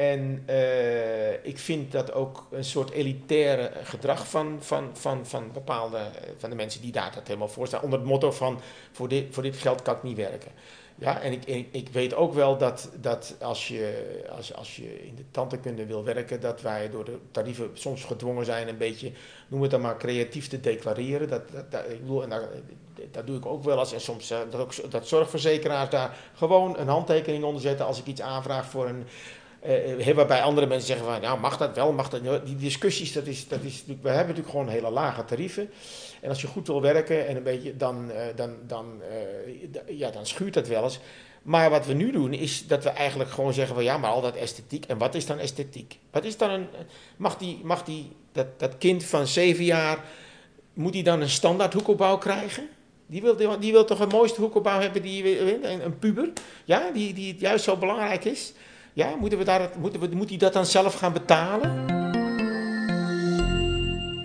En 0.00 0.42
eh, 0.46 1.32
ik 1.44 1.58
vind 1.58 1.92
dat 1.92 2.12
ook 2.12 2.46
een 2.50 2.64
soort 2.64 2.90
elitaire 2.90 3.70
gedrag 3.82 4.28
van, 4.28 4.56
van, 4.60 4.90
van, 4.92 5.26
van 5.26 5.52
bepaalde 5.52 5.96
eh, 5.96 6.04
van 6.38 6.50
de 6.50 6.56
mensen 6.56 6.80
die 6.80 6.92
daar 6.92 7.12
dat 7.14 7.26
helemaal 7.26 7.48
voor 7.48 7.66
staan. 7.66 7.82
Onder 7.82 7.98
het 7.98 8.08
motto 8.08 8.30
van 8.32 8.60
voor 8.92 9.08
dit, 9.08 9.26
voor 9.30 9.42
dit 9.42 9.56
geld 9.56 9.82
kan 9.82 9.94
ik 9.96 10.02
niet 10.02 10.16
werken. 10.16 10.50
Ja, 10.94 11.20
en 11.20 11.32
ik, 11.32 11.66
ik, 11.70 11.88
weet 11.88 12.14
ook 12.14 12.34
wel 12.34 12.56
dat, 12.58 12.90
dat 13.00 13.34
als, 13.40 13.68
je, 13.68 14.24
als, 14.36 14.54
als 14.54 14.76
je 14.76 15.06
in 15.06 15.14
de 15.14 15.24
tandheelkunde 15.30 15.86
wil 15.86 16.04
werken, 16.04 16.40
dat 16.40 16.60
wij 16.62 16.90
door 16.90 17.04
de 17.04 17.18
tarieven 17.30 17.70
soms 17.72 18.04
gedwongen 18.04 18.44
zijn 18.44 18.68
een 18.68 18.78
beetje, 18.78 19.12
noem 19.48 19.62
het 19.62 19.70
dan 19.70 19.80
maar, 19.80 19.96
creatief 19.96 20.48
te 20.48 20.60
declareren. 20.60 21.28
Dat, 21.28 21.50
dat, 21.52 21.70
dat- 21.70 21.84
ik 21.90 22.00
bedoel, 22.00 22.22
en 22.22 22.28
daar, 22.28 22.48
dat 23.10 23.26
doe 23.26 23.36
ik 23.36 23.46
ook 23.46 23.64
wel 23.64 23.78
eens. 23.78 23.92
En 23.92 24.00
soms 24.00 24.30
eh, 24.30 24.38
dat, 24.50 24.60
ook, 24.60 24.90
dat 24.90 25.08
zorgverzekeraars 25.08 25.90
daar 25.90 26.16
gewoon 26.34 26.78
een 26.78 26.88
handtekening 26.88 27.44
onder 27.44 27.62
zetten 27.62 27.86
als 27.86 27.98
ik 27.98 28.06
iets 28.06 28.20
aanvraag 28.20 28.66
voor 28.66 28.88
een. 28.88 29.04
Eh, 29.60 30.14
waarbij 30.14 30.42
andere 30.42 30.66
mensen 30.66 30.86
zeggen 30.86 31.06
van, 31.06 31.20
ja, 31.20 31.36
mag 31.36 31.56
dat 31.56 31.74
wel, 31.74 31.92
mag 31.92 32.08
dat? 32.08 32.46
Die 32.46 32.56
discussies, 32.56 33.12
dat 33.12 33.26
is, 33.26 33.48
dat 33.48 33.62
is 33.62 33.84
we 33.86 33.92
hebben 34.08 34.16
natuurlijk 34.16 34.48
gewoon 34.48 34.68
hele 34.68 34.90
lage 34.90 35.24
tarieven. 35.24 35.70
En 36.20 36.28
als 36.28 36.40
je 36.40 36.46
goed 36.46 36.66
wil 36.66 36.82
werken 36.82 37.26
en 37.26 37.36
een 37.36 37.42
beetje, 37.42 37.76
dan, 37.76 38.10
eh, 38.10 38.26
dan, 38.36 38.56
dan, 38.66 39.02
ja, 39.86 40.10
dan 40.10 40.26
schuurt 40.26 40.54
dat 40.54 40.68
wel 40.68 40.82
eens. 40.82 41.00
Maar 41.42 41.70
wat 41.70 41.86
we 41.86 41.92
nu 41.92 42.12
doen 42.12 42.32
is 42.32 42.66
dat 42.66 42.84
we 42.84 42.90
eigenlijk 42.90 43.30
gewoon 43.30 43.52
zeggen 43.52 43.74
van 43.74 43.84
ja, 43.84 43.98
maar 43.98 44.10
al 44.10 44.20
dat 44.20 44.36
esthetiek. 44.36 44.84
En 44.84 44.98
wat 44.98 45.14
is 45.14 45.26
dan 45.26 45.38
esthetiek? 45.38 45.98
Wat 46.10 46.24
is 46.24 46.36
dan 46.36 46.50
een. 46.50 46.66
Mag, 47.16 47.36
die, 47.36 47.60
mag 47.62 47.84
die, 47.84 48.12
dat, 48.32 48.46
dat 48.58 48.78
kind 48.78 49.04
van 49.04 49.26
zeven 49.26 49.64
jaar. 49.64 50.04
Moet 50.74 50.92
die 50.92 51.02
dan 51.02 51.20
een 51.20 51.28
standaard 51.28 51.72
hoekelbouw 51.72 52.18
krijgen? 52.18 52.68
Die 53.06 53.22
wil, 53.22 53.58
die 53.60 53.72
wil 53.72 53.84
toch 53.84 54.00
een 54.00 54.08
mooiste 54.08 54.40
hoekelbouw 54.40 54.80
hebben, 54.80 55.02
die, 55.02 55.40
een, 55.64 55.84
een 55.84 55.98
puber? 55.98 56.32
Ja, 56.64 56.90
die, 56.90 57.14
die 57.14 57.36
juist 57.38 57.64
zo 57.64 57.76
belangrijk 57.76 58.24
is? 58.24 58.52
Ja, 58.92 59.16
moeten 59.16 59.38
we 59.38 59.44
daar, 59.44 59.70
moeten 59.78 60.00
we, 60.00 60.08
moet 60.14 60.28
hij 60.28 60.38
dat 60.38 60.52
dan 60.52 60.66
zelf 60.66 60.94
gaan 60.94 61.12
betalen? 61.12 61.86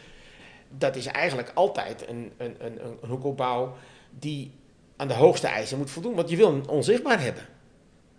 Dat 0.78 0.96
is 0.96 1.06
eigenlijk 1.06 1.52
altijd 1.54 2.08
een, 2.08 2.32
een, 2.38 2.56
een, 2.60 2.80
een 2.86 3.10
hoekelbouw 3.10 3.76
die 4.20 4.52
aan 4.96 5.08
de 5.08 5.14
hoogste 5.14 5.48
eisen 5.48 5.78
moet 5.78 5.92
voldoen, 5.92 6.16
want 6.16 6.30
je 6.30 6.36
wil 6.36 6.52
hem 6.52 6.64
onzichtbaar 6.68 7.22
hebben. 7.22 7.44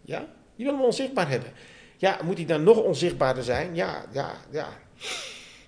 Ja, 0.02 0.26
je 0.54 0.64
wil 0.64 0.72
hem 0.72 0.82
onzichtbaar 0.84 1.28
hebben. 1.28 1.52
Ja, 1.96 2.18
moet 2.24 2.36
hij 2.36 2.46
dan 2.46 2.62
nog 2.62 2.76
onzichtbaarder 2.76 3.44
zijn? 3.44 3.74
Ja, 3.74 4.04
ja, 4.12 4.34
ja. 4.50 4.68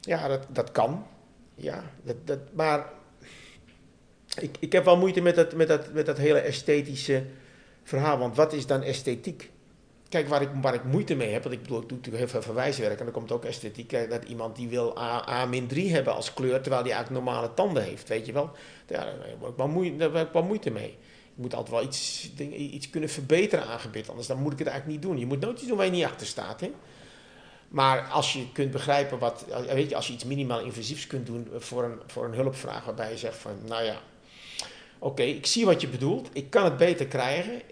Ja, 0.01 0.29
dat, 0.29 0.47
dat 0.49 0.73
kan. 0.73 1.07
Ja, 1.55 1.85
dat, 2.03 2.27
dat, 2.27 2.39
maar 2.53 2.87
ik, 4.41 4.57
ik 4.59 4.73
heb 4.73 4.85
wel 4.85 4.97
moeite 4.97 5.21
met 5.21 5.35
dat, 5.35 5.55
met, 5.55 5.69
dat, 5.69 5.93
met 5.93 6.07
dat 6.07 6.19
hele 6.19 6.39
esthetische 6.39 7.23
verhaal. 7.83 8.19
Want 8.19 8.37
wat 8.37 8.53
is 8.53 8.67
dan 8.67 8.83
esthetiek? 8.83 9.51
Kijk, 10.09 10.29
waar 10.29 10.43
ik, 10.43 10.49
waar 10.63 10.75
ik 10.75 10.85
moeite 10.85 11.15
mee 11.15 11.33
heb, 11.33 11.43
want 11.43 11.55
ik 11.55 11.63
bedoel, 11.63 11.81
ik 11.81 11.89
doe 11.89 11.97
natuurlijk 11.99 12.25
heel 12.25 12.33
veel 12.33 12.43
verwijswerk 12.43 12.99
en 12.99 13.05
dan 13.05 13.15
komt 13.15 13.33
ook 13.33 13.45
esthetiek. 13.45 13.89
Kijk, 13.89 14.11
dat 14.11 14.25
iemand 14.25 14.57
die 14.57 14.69
wil 14.69 14.99
A, 14.99 15.29
A-3 15.29 15.91
hebben 15.91 16.15
als 16.15 16.35
kleur, 16.35 16.61
terwijl 16.61 16.83
die 16.83 16.93
eigenlijk 16.93 17.25
normale 17.25 17.55
tanden 17.55 17.83
heeft, 17.83 18.09
weet 18.09 18.27
je 18.27 18.33
wel. 18.33 18.51
Ja, 18.87 18.97
daar 18.97 19.07
heb 19.07 19.49
ik 19.49 19.57
wel 19.57 19.69
moeite, 19.69 20.03
heb 20.03 20.35
ik 20.65 20.73
mee. 20.73 20.97
Je 21.35 21.43
moet 21.43 21.55
altijd 21.55 21.75
wel 21.75 21.85
iets, 21.85 22.31
iets 22.57 22.91
kunnen 22.91 23.09
verbeteren 23.09 23.67
aangebid, 23.67 24.09
anders 24.09 24.27
dan 24.27 24.39
moet 24.39 24.53
ik 24.53 24.59
het 24.59 24.69
eigenlijk 24.69 24.99
niet 24.99 25.11
doen. 25.11 25.21
Je 25.21 25.27
moet 25.27 25.41
nooit 25.41 25.59
iets 25.59 25.69
doen 25.69 25.77
waar 25.77 25.87
je 25.87 25.93
niet 25.93 26.05
achter 26.05 26.27
staat, 26.27 26.61
hè. 26.61 26.71
Maar 27.69 28.09
als 28.09 28.33
je 28.33 28.53
kunt 28.53 28.71
begrijpen 28.71 29.19
wat, 29.19 29.45
weet 29.67 29.89
je, 29.89 29.97
als 29.97 30.07
je 30.07 30.13
iets 30.13 30.25
minimaal 30.25 30.61
invasiefs 30.61 31.07
kunt 31.07 31.27
doen 31.27 31.49
voor 31.59 31.85
een, 31.85 32.01
voor 32.07 32.25
een 32.25 32.35
hulpvraag 32.35 32.85
waarbij 32.85 33.11
je 33.11 33.19
zegt 33.19 33.37
van, 33.37 33.53
nou 33.67 33.85
ja, 33.85 34.01
oké, 35.05 35.23
ik 35.23 35.47
zie 35.47 35.65
wat 35.65 35.81
je 35.81 35.89
bedoelt, 35.89 36.29
ik 36.33 36.51
kan 36.51 36.65
het 36.65 36.77
beter 36.77 37.07
krijgen. 37.07 37.63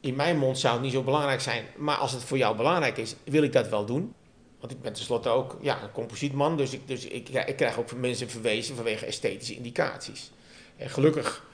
In 0.00 0.14
mijn 0.14 0.38
mond 0.38 0.58
zou 0.58 0.74
het 0.74 0.82
niet 0.82 0.92
zo 0.92 1.02
belangrijk 1.02 1.40
zijn, 1.40 1.64
maar 1.76 1.96
als 1.96 2.12
het 2.12 2.24
voor 2.24 2.38
jou 2.38 2.56
belangrijk 2.56 2.96
is, 2.96 3.14
wil 3.24 3.42
ik 3.42 3.52
dat 3.52 3.68
wel 3.68 3.84
doen. 3.84 4.14
Want 4.60 4.72
ik 4.72 4.80
ben 4.80 4.92
tenslotte 4.92 5.28
ook 5.28 5.58
ja, 5.60 5.82
een 5.82 5.92
composietman, 5.92 6.56
dus, 6.56 6.72
ik, 6.72 6.88
dus 6.88 7.04
ik, 7.06 7.28
ik 7.28 7.56
krijg 7.56 7.78
ook 7.78 7.94
mensen 7.94 8.30
verwezen 8.30 8.76
vanwege 8.76 9.06
esthetische 9.06 9.54
indicaties. 9.54 10.30
En 10.76 10.90
gelukkig 10.90 11.46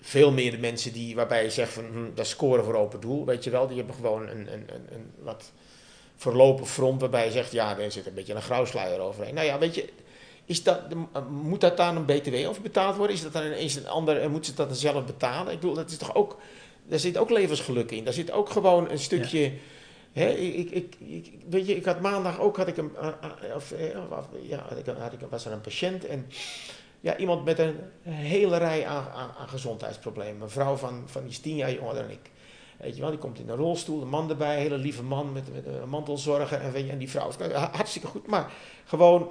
veel 0.00 0.32
meer 0.32 0.50
de 0.50 0.58
mensen 0.58 0.92
die, 0.92 1.14
waarbij 1.14 1.42
je 1.42 1.50
zegt 1.50 1.72
van, 1.72 1.84
hm, 1.84 2.14
dat 2.14 2.26
scoren 2.26 2.64
voor 2.64 2.74
open 2.74 3.00
doel, 3.00 3.24
weet 3.24 3.44
je 3.44 3.50
wel, 3.50 3.66
die 3.66 3.76
hebben 3.76 3.94
gewoon 3.94 4.28
een, 4.28 4.52
een, 4.52 4.64
een, 4.74 4.86
een 4.92 5.12
wat 5.18 5.52
verlopen 6.16 6.66
front 6.66 7.00
waarbij 7.00 7.24
je 7.24 7.30
zegt, 7.30 7.52
ja, 7.52 7.78
er 7.78 7.92
zit 7.92 8.06
een 8.06 8.14
beetje 8.14 8.34
een 8.34 8.42
grauwsluier 8.42 9.00
overheen. 9.00 9.34
Nou 9.34 9.46
ja, 9.46 9.58
weet 9.58 9.74
je, 9.74 9.88
is 10.46 10.62
dat, 10.62 10.80
moet 11.30 11.60
dat 11.60 11.76
dan 11.76 11.96
een 11.96 12.04
BTW 12.04 12.48
over 12.48 12.62
betaald 12.62 12.96
worden? 12.96 13.16
Is 13.16 13.22
dat 13.22 13.32
dan 13.32 13.44
ineens 13.44 13.74
een 13.74 13.88
ander 13.88 14.20
en 14.20 14.30
moet 14.30 14.46
ze 14.46 14.54
dat 14.54 14.68
dan 14.68 14.76
zelf 14.76 15.04
betalen? 15.04 15.52
Ik 15.52 15.60
bedoel, 15.60 15.74
dat 15.74 15.90
is 15.90 15.96
toch 15.96 16.14
ook, 16.14 16.38
daar 16.84 16.98
zit 16.98 17.16
ook 17.16 17.30
levensgeluk 17.30 17.90
in. 17.90 18.04
Daar 18.04 18.12
zit 18.12 18.30
ook 18.30 18.50
gewoon 18.50 18.90
een 18.90 18.98
stukje. 18.98 19.40
Ja. 19.40 19.50
Hè, 20.12 20.28
ik, 20.28 20.70
ik, 20.70 20.96
ik, 20.98 21.32
weet 21.48 21.66
je, 21.66 21.76
ik 21.76 21.84
had 21.84 22.00
maandag 22.00 22.40
ook 22.40 22.56
had 22.56 22.68
ik 22.68 22.76
een, 22.76 22.90
of, 23.54 23.74
ja, 24.42 24.58
had 24.68 24.78
ik, 24.78 24.86
had 24.98 25.12
ik, 25.12 25.18
was 25.30 25.46
er 25.46 25.52
een 25.52 25.60
patiënt 25.60 26.04
en 26.04 26.26
ja, 27.00 27.16
iemand 27.16 27.44
met 27.44 27.58
een 27.58 27.76
hele 28.02 28.56
rij 28.56 28.86
aan, 28.86 29.08
aan, 29.14 29.30
aan 29.38 29.48
gezondheidsproblemen. 29.48 30.42
Een 30.42 30.50
vrouw 30.50 30.76
van, 30.76 31.02
van 31.06 31.22
die 31.22 31.30
is 31.30 31.38
tien 31.38 31.56
jaar 31.56 31.72
jonger 31.72 31.94
dan 31.94 32.10
ik. 32.10 32.30
Weet 32.76 32.94
je 32.94 33.00
wel, 33.00 33.10
die 33.10 33.18
komt 33.18 33.38
in 33.38 33.48
een 33.48 33.56
rolstoel, 33.56 34.02
een 34.02 34.08
man 34.08 34.30
erbij, 34.30 34.54
een 34.54 34.62
hele 34.62 34.78
lieve 34.78 35.02
man 35.02 35.32
met, 35.32 35.54
met 35.54 35.66
een 35.66 35.88
mantelzorger. 35.88 36.60
En, 36.60 36.72
weet 36.72 36.84
je, 36.84 36.90
en 36.90 36.98
die 36.98 37.10
vrouw 37.10 37.28
is 37.28 37.52
hartstikke 37.52 38.06
goed, 38.06 38.26
maar 38.26 38.52
gewoon, 38.84 39.30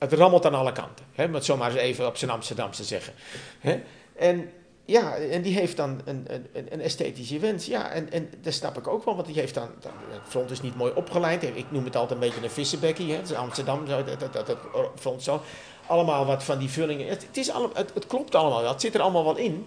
het 0.00 0.12
rammelt 0.12 0.46
aan 0.46 0.54
alle 0.54 0.72
kanten. 0.72 1.04
Hè, 1.12 1.24
om 1.24 1.34
het 1.34 1.44
zomaar 1.44 1.70
eens 1.70 1.80
even 1.80 2.06
op 2.06 2.16
zijn 2.16 2.30
Amsterdamse 2.30 2.84
zeggen. 2.84 3.12
Hè. 3.60 3.82
En 4.16 4.50
ja, 4.84 5.14
en 5.14 5.42
die 5.42 5.54
heeft 5.54 5.76
dan 5.76 6.00
een, 6.04 6.24
een, 6.26 6.68
een 6.70 6.80
esthetische 6.80 7.38
wens. 7.38 7.66
Ja, 7.66 7.90
en, 7.90 8.12
en 8.12 8.30
dat 8.42 8.52
snap 8.52 8.78
ik 8.78 8.88
ook 8.88 9.04
wel, 9.04 9.14
want 9.14 9.26
die 9.26 9.34
heeft 9.36 9.54
dan, 9.54 9.68
het 9.82 10.20
front 10.28 10.50
is 10.50 10.60
niet 10.60 10.76
mooi 10.76 10.92
opgeleid. 10.94 11.42
Ik 11.42 11.70
noem 11.70 11.84
het 11.84 11.96
altijd 11.96 12.20
een 12.20 12.26
beetje 12.26 12.44
een 12.44 12.50
vissenbekkie, 12.50 13.12
hè. 13.12 13.36
Amsterdam, 13.36 13.86
dat, 13.86 14.32
dat, 14.32 14.56
front 14.94 15.22
zo. 15.22 15.42
Allemaal 15.86 16.26
wat 16.26 16.44
van 16.44 16.58
die 16.58 16.70
vullingen. 16.70 17.08
Het, 17.08 17.28
is 17.32 17.50
allemaal, 17.50 17.76
het, 17.76 17.94
het 17.94 18.06
klopt 18.06 18.34
allemaal 18.34 18.60
wel, 18.60 18.70
het 18.70 18.80
zit 18.80 18.94
er 18.94 19.00
allemaal 19.00 19.24
wel 19.24 19.36
in. 19.36 19.66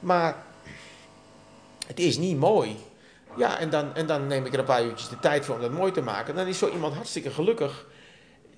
Maar 0.00 0.36
het 1.86 1.98
is 1.98 2.18
niet 2.18 2.38
mooi. 2.38 2.76
Ja, 3.36 3.58
en 3.58 3.70
dan, 3.70 3.94
en 3.94 4.06
dan 4.06 4.26
neem 4.26 4.46
ik 4.46 4.52
er 4.52 4.58
een 4.58 4.64
paar 4.64 4.84
uurtjes 4.84 5.08
de 5.08 5.18
tijd 5.18 5.44
voor 5.44 5.54
om 5.54 5.60
dat 5.60 5.70
mooi 5.70 5.92
te 5.92 6.02
maken. 6.02 6.34
Dan 6.34 6.46
is 6.46 6.58
zo 6.58 6.70
iemand 6.70 6.94
hartstikke 6.94 7.30
gelukkig. 7.30 7.86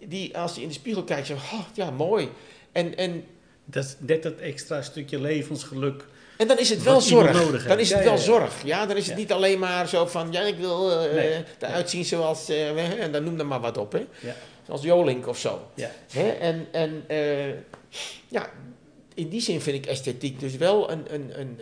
Die 0.08 0.38
als 0.38 0.52
hij 0.52 0.62
in 0.62 0.68
de 0.68 0.74
spiegel 0.74 1.04
kijkt, 1.04 1.26
zegt, 1.26 1.52
oh, 1.52 1.66
ja, 1.74 1.90
mooi. 1.90 2.28
En, 2.72 2.96
en, 2.96 3.24
dat 3.64 3.84
is 3.84 3.96
net 3.98 4.22
dat 4.22 4.36
extra 4.36 4.82
stukje 4.82 5.20
levensgeluk. 5.20 6.04
En 6.36 6.48
dan 6.48 6.58
is 6.58 6.68
het 6.68 6.82
wel 6.82 7.00
zorg. 7.00 7.66
Dan 7.66 7.78
is 7.78 7.92
het 7.92 8.04
wel 8.04 8.18
zorg. 8.18 8.64
Ja, 8.64 8.86
dan 8.86 8.96
is 8.96 9.06
het 9.06 9.16
niet 9.16 9.32
alleen 9.32 9.58
maar 9.58 9.88
zo 9.88 10.06
van, 10.06 10.32
ja, 10.32 10.40
ik 10.40 10.56
wil 10.56 10.90
uh, 10.90 11.12
nee. 11.12 11.44
eruit 11.58 11.90
zien 11.90 12.04
zoals, 12.04 12.50
uh, 12.50 13.00
en 13.02 13.12
dan 13.12 13.24
noem 13.24 13.38
er 13.38 13.46
maar 13.46 13.60
wat 13.60 13.76
op, 13.78 13.92
hè. 13.92 14.06
Zoals 14.66 14.82
Jolink 14.82 15.26
of 15.26 15.38
zo. 15.38 15.68
Ja. 15.74 15.90
Hè? 16.12 16.28
En, 16.28 16.66
en 16.72 17.04
uh, 17.10 17.54
ja, 18.28 18.50
in 19.14 19.28
die 19.28 19.40
zin 19.40 19.60
vind 19.60 19.76
ik 19.76 19.86
esthetiek 19.86 20.40
dus 20.40 20.56
wel 20.56 20.90
een, 20.90 21.14
een, 21.14 21.40
een, 21.40 21.58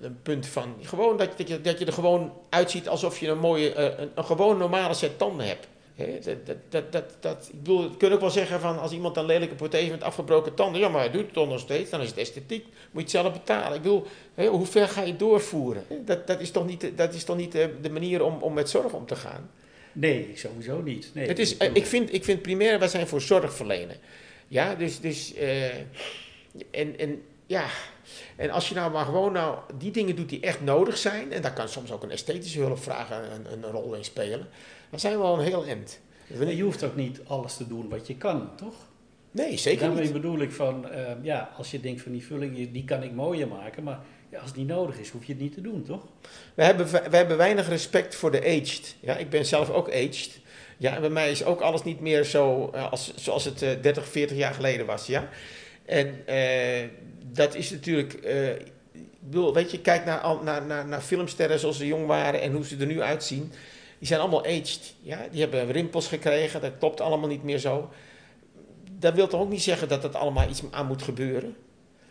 een 0.00 0.18
punt 0.22 0.46
van. 0.46 0.74
Gewoon 0.82 1.16
dat, 1.16 1.38
dat, 1.38 1.48
je, 1.48 1.60
dat 1.60 1.78
je 1.78 1.84
er 1.84 1.92
gewoon 1.92 2.32
uitziet 2.48 2.88
alsof 2.88 3.18
je 3.18 3.28
een 3.28 3.38
mooie, 3.38 3.74
een, 3.74 4.10
een 4.14 4.24
gewoon 4.24 4.58
normale 4.58 4.94
set 4.94 5.18
tanden 5.18 5.46
hebt. 5.46 5.66
Dat, 5.96 6.56
dat, 6.68 6.92
dat, 6.92 7.04
dat, 7.20 7.48
ik 7.52 7.58
bedoel, 7.62 7.82
je 7.82 7.96
kunt 7.96 8.12
ook 8.12 8.20
wel 8.20 8.30
zeggen 8.30 8.60
van 8.60 8.80
als 8.80 8.92
iemand 8.92 9.16
een 9.16 9.24
lelijke 9.24 9.54
prothese 9.54 9.90
met 9.90 10.02
afgebroken 10.02 10.54
tanden, 10.54 10.80
ja, 10.80 10.88
maar 10.88 11.00
hij 11.00 11.10
doet 11.10 11.24
het 11.24 11.32
toch 11.32 11.48
nog 11.48 11.60
steeds, 11.60 11.90
dan 11.90 12.00
is 12.00 12.08
het 12.08 12.18
esthetiek, 12.18 12.64
moet 12.64 12.74
je 12.92 13.00
het 13.00 13.10
zelf 13.10 13.32
betalen. 13.32 13.76
Ik 13.76 13.82
bedoel, 13.82 14.06
hoe 14.34 14.66
ver 14.66 14.88
ga 14.88 15.02
je 15.02 15.16
doorvoeren? 15.16 15.84
Dat, 16.04 16.26
dat 16.26 16.40
is 16.40 16.50
toch 16.50 16.66
niet, 16.66 16.90
dat 16.96 17.14
is 17.14 17.24
toch 17.24 17.36
niet 17.36 17.52
de, 17.52 17.74
de 17.80 17.90
manier 17.90 18.24
om, 18.24 18.42
om 18.42 18.52
met 18.52 18.70
zorg 18.70 18.92
om 18.92 19.06
te 19.06 19.16
gaan? 19.16 19.50
Nee, 19.92 20.30
sowieso 20.34 20.80
niet. 20.80 21.10
Nee, 21.14 21.28
het 21.28 21.38
is, 21.38 21.56
ik, 21.56 21.86
vind, 21.86 22.12
ik 22.12 22.24
vind 22.24 22.42
primair, 22.42 22.78
wij 22.78 22.88
zijn 22.88 23.06
voor 23.06 23.20
zorg 23.20 23.54
verlenen. 23.54 23.96
Ja, 24.48 24.74
dus, 24.74 25.00
dus 25.00 25.34
uh, 25.34 25.74
en, 26.70 26.98
en 26.98 27.22
ja, 27.46 27.66
en 28.36 28.50
als 28.50 28.68
je 28.68 28.74
nou 28.74 28.92
maar 28.92 29.04
gewoon 29.04 29.32
nou 29.32 29.58
die 29.78 29.90
dingen 29.90 30.16
doet 30.16 30.28
die 30.28 30.40
echt 30.40 30.60
nodig 30.60 30.98
zijn, 30.98 31.32
en 31.32 31.42
daar 31.42 31.52
kan 31.52 31.68
soms 31.68 31.90
ook 31.92 32.02
een 32.02 32.10
esthetische 32.10 32.60
hulpvraag 32.60 33.10
een, 33.10 33.52
een 33.52 33.70
rol 33.70 33.94
in 33.94 34.04
spelen, 34.04 34.48
dan 34.92 35.00
zijn 35.00 35.18
we 35.18 35.24
al 35.24 35.38
een 35.38 35.44
heel 35.44 35.64
end. 35.64 36.00
En 36.40 36.56
je 36.56 36.62
hoeft 36.62 36.82
ook 36.84 36.96
niet 36.96 37.20
alles 37.26 37.56
te 37.56 37.66
doen 37.66 37.88
wat 37.88 38.06
je 38.06 38.16
kan, 38.16 38.56
toch? 38.56 38.74
Nee, 39.30 39.56
zeker 39.56 39.80
Daarmee 39.86 40.02
niet. 40.02 40.12
bedoel 40.12 40.40
ik 40.40 40.52
van, 40.52 40.86
uh, 40.92 41.10
ja, 41.22 41.50
als 41.56 41.70
je 41.70 41.80
denkt 41.80 42.02
van 42.02 42.12
die 42.12 42.24
vulling, 42.24 42.72
die 42.72 42.84
kan 42.84 43.02
ik 43.02 43.12
mooier 43.12 43.48
maken, 43.48 43.82
maar 43.82 43.98
ja, 44.28 44.40
als 44.40 44.52
die 44.52 44.64
nodig 44.64 44.98
is, 44.98 45.08
hoef 45.08 45.24
je 45.24 45.32
het 45.32 45.42
niet 45.42 45.54
te 45.54 45.60
doen, 45.60 45.82
toch? 45.82 46.06
We 46.54 46.64
hebben, 46.64 46.86
we 46.90 47.16
hebben 47.16 47.36
weinig 47.36 47.68
respect 47.68 48.14
voor 48.14 48.30
de 48.30 48.40
aged. 48.40 48.96
Ja, 49.00 49.16
ik 49.16 49.30
ben 49.30 49.46
zelf 49.46 49.70
ook 49.70 49.88
aged. 49.88 50.40
Ja, 50.76 50.94
en 50.94 51.00
bij 51.00 51.10
mij 51.10 51.30
is 51.30 51.44
ook 51.44 51.60
alles 51.60 51.82
niet 51.82 52.00
meer 52.00 52.24
zo 52.24 52.70
uh, 52.74 52.90
als, 52.90 53.14
zoals 53.14 53.44
het 53.44 53.62
uh, 53.62 53.70
30, 53.82 54.08
40 54.08 54.36
jaar 54.36 54.54
geleden 54.54 54.86
was, 54.86 55.06
ja. 55.06 55.28
En 55.84 56.24
uh, 56.28 56.88
dat 57.32 57.54
is 57.54 57.70
natuurlijk. 57.70 58.12
Ik 58.92 59.28
bedoel, 59.30 59.54
weet 59.54 59.70
je, 59.70 59.80
kijk 59.80 60.04
naar, 60.04 60.38
naar, 60.42 60.66
naar, 60.66 60.86
naar 60.86 61.00
filmsterren 61.00 61.58
zoals 61.58 61.76
ze 61.76 61.86
jong 61.86 62.06
waren 62.06 62.40
en 62.40 62.52
hoe 62.52 62.64
ze 62.64 62.76
er 62.76 62.86
nu 62.86 63.02
uitzien. 63.02 63.52
Die 64.02 64.10
zijn 64.10 64.22
allemaal 64.22 64.44
aged. 64.44 64.94
Ja? 65.00 65.26
Die 65.30 65.40
hebben 65.40 65.72
rimpels 65.72 66.06
gekregen, 66.06 66.60
dat 66.60 66.72
klopt 66.78 67.00
allemaal 67.00 67.28
niet 67.28 67.42
meer 67.42 67.58
zo. 67.58 67.90
Dat 68.98 69.14
wil 69.14 69.28
toch 69.28 69.40
ook 69.40 69.48
niet 69.48 69.62
zeggen 69.62 69.88
dat 69.88 70.02
dat 70.02 70.14
allemaal 70.14 70.48
iets 70.48 70.62
aan 70.70 70.86
moet 70.86 71.02
gebeuren? 71.02 71.56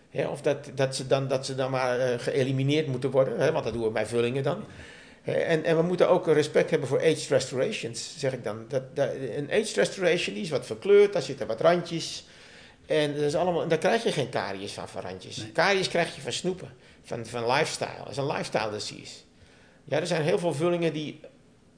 Hè? 0.10 0.28
Of 0.28 0.42
dat, 0.42 0.72
dat, 0.76 0.96
ze 0.96 1.08
dan, 1.08 1.28
dat 1.28 1.46
ze 1.46 1.56
dan 1.56 1.72
maar 1.72 2.00
uh, 2.00 2.20
geëlimineerd 2.20 2.88
moeten 2.88 3.12
worden, 3.12 3.40
hè? 3.40 3.52
want 3.52 3.64
dat 3.64 3.74
doen 3.74 3.84
we 3.84 3.90
bij 3.90 4.06
vullingen 4.06 4.44
dan. 4.44 4.64
En, 5.24 5.64
en 5.64 5.76
we 5.78 5.82
moeten 5.82 6.10
ook 6.10 6.28
respect 6.28 6.70
hebben 6.70 6.88
voor 6.88 7.00
aged 7.00 7.28
restorations, 7.30 8.16
zeg 8.18 8.34
ik 8.34 8.44
dan. 8.44 8.66
Dat, 8.68 8.96
dat, 8.96 9.10
een 9.36 9.52
aged 9.52 9.76
restoration 9.76 10.36
die 10.36 10.44
is 10.44 10.50
wat 10.50 10.66
verkleurd, 10.66 11.14
daar 11.14 11.22
zitten 11.22 11.48
wat 11.48 11.62
randjes. 11.62 12.26
En 12.86 13.14
dat 13.14 13.24
is 13.24 13.36
allemaal, 13.36 13.68
daar 13.68 13.78
krijg 13.78 14.04
je 14.04 14.12
geen 14.12 14.30
karies 14.30 14.72
van, 14.72 14.88
van 14.88 15.02
randjes. 15.02 15.38
Nee. 15.38 15.52
Karies 15.52 15.88
krijg 15.88 16.16
je 16.16 16.22
van 16.22 16.32
snoepen, 16.32 16.70
van, 17.04 17.26
van 17.26 17.52
lifestyle. 17.52 17.98
Dat 17.98 18.10
is 18.10 18.18
een 18.18 18.28
lifestyle 18.28 18.72
disease. 18.72 19.14
Ja, 19.84 20.00
er 20.00 20.08
zijn 20.08 20.22
heel 20.22 20.40
veel 20.40 20.54
vullingen 20.54 20.94
die 20.94 21.20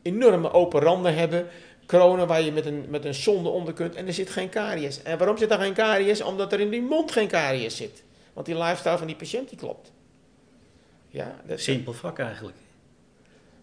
enorme 0.04 0.52
open 0.52 0.82
randen 0.82 1.16
hebben. 1.16 1.48
Kronen 1.86 2.28
waar 2.28 2.42
je 2.42 2.52
met 2.52 2.66
een, 2.66 2.86
met 2.90 3.06
een 3.06 3.14
zonde 3.14 3.50
onder 3.50 3.74
kunt 3.74 3.96
en 3.96 4.08
er 4.08 4.14
zit 4.14 4.30
geen 4.30 4.50
karies. 4.50 5.04
En 5.04 5.18
waarom 5.18 5.38
zit 5.38 5.52
er 5.52 5.60
geen 5.60 5.74
karies? 5.74 6.22
Omdat 6.22 6.54
er 6.54 6.60
in 6.60 6.70
die 6.70 6.82
mond 6.82 7.12
geen 7.12 7.28
karies 7.28 7.76
zit. 7.76 8.04
Want 8.34 8.46
die 8.46 8.58
lifestyle 8.58 8.98
van 8.98 9.08
die 9.08 9.16
patiënt 9.16 9.50
die 9.50 9.58
klopt. 9.58 9.92
Ja, 11.08 11.36
dat 11.46 11.60
Simpel 11.60 11.94
vak 11.94 12.20
eigenlijk. 12.20 12.58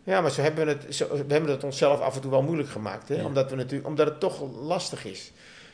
Ja, 0.04 0.20
maar 0.20 0.30
zo 0.30 0.42
hebben 0.42 0.66
we, 0.66 0.72
het, 0.72 0.94
zo, 0.94 1.08
we 1.08 1.32
hebben 1.32 1.50
het 1.50 1.64
onszelf 1.64 2.00
af 2.00 2.14
en 2.14 2.20
toe 2.20 2.30
wel 2.30 2.42
moeilijk 2.42 2.68
gemaakt. 2.68 3.08
Hè? 3.08 3.14
Ja. 3.14 3.24
Omdat, 3.24 3.50
we 3.50 3.56
natuurlijk, 3.56 3.88
omdat 3.88 4.08
het 4.08 4.20
toch 4.20 4.42
lastig 4.60 5.04
is. 5.04 5.32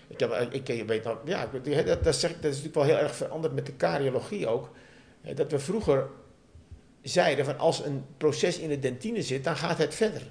Ik, 0.09 0.21
heb, 0.21 0.49
ik, 0.51 0.69
ik 0.69 0.87
weet 0.87 1.05
nog, 1.05 1.19
ja, 1.25 1.49
dat, 1.63 2.05
dat, 2.05 2.15
zeg 2.15 2.31
dat 2.31 2.45
is 2.45 2.57
natuurlijk 2.57 2.75
wel 2.75 2.85
heel 2.85 2.97
erg 2.97 3.15
veranderd 3.15 3.55
met 3.55 3.67
de 3.67 3.73
kariologie 3.73 4.47
ook. 4.47 4.71
Dat 5.35 5.51
we 5.51 5.59
vroeger 5.59 6.07
zeiden 7.03 7.45
van 7.45 7.59
als 7.59 7.85
een 7.85 8.05
proces 8.17 8.59
in 8.59 8.69
de 8.69 8.79
dentine 8.79 9.23
zit, 9.23 9.45
dan 9.45 9.57
gaat 9.57 9.79
het 9.79 9.95
verder. 9.95 10.23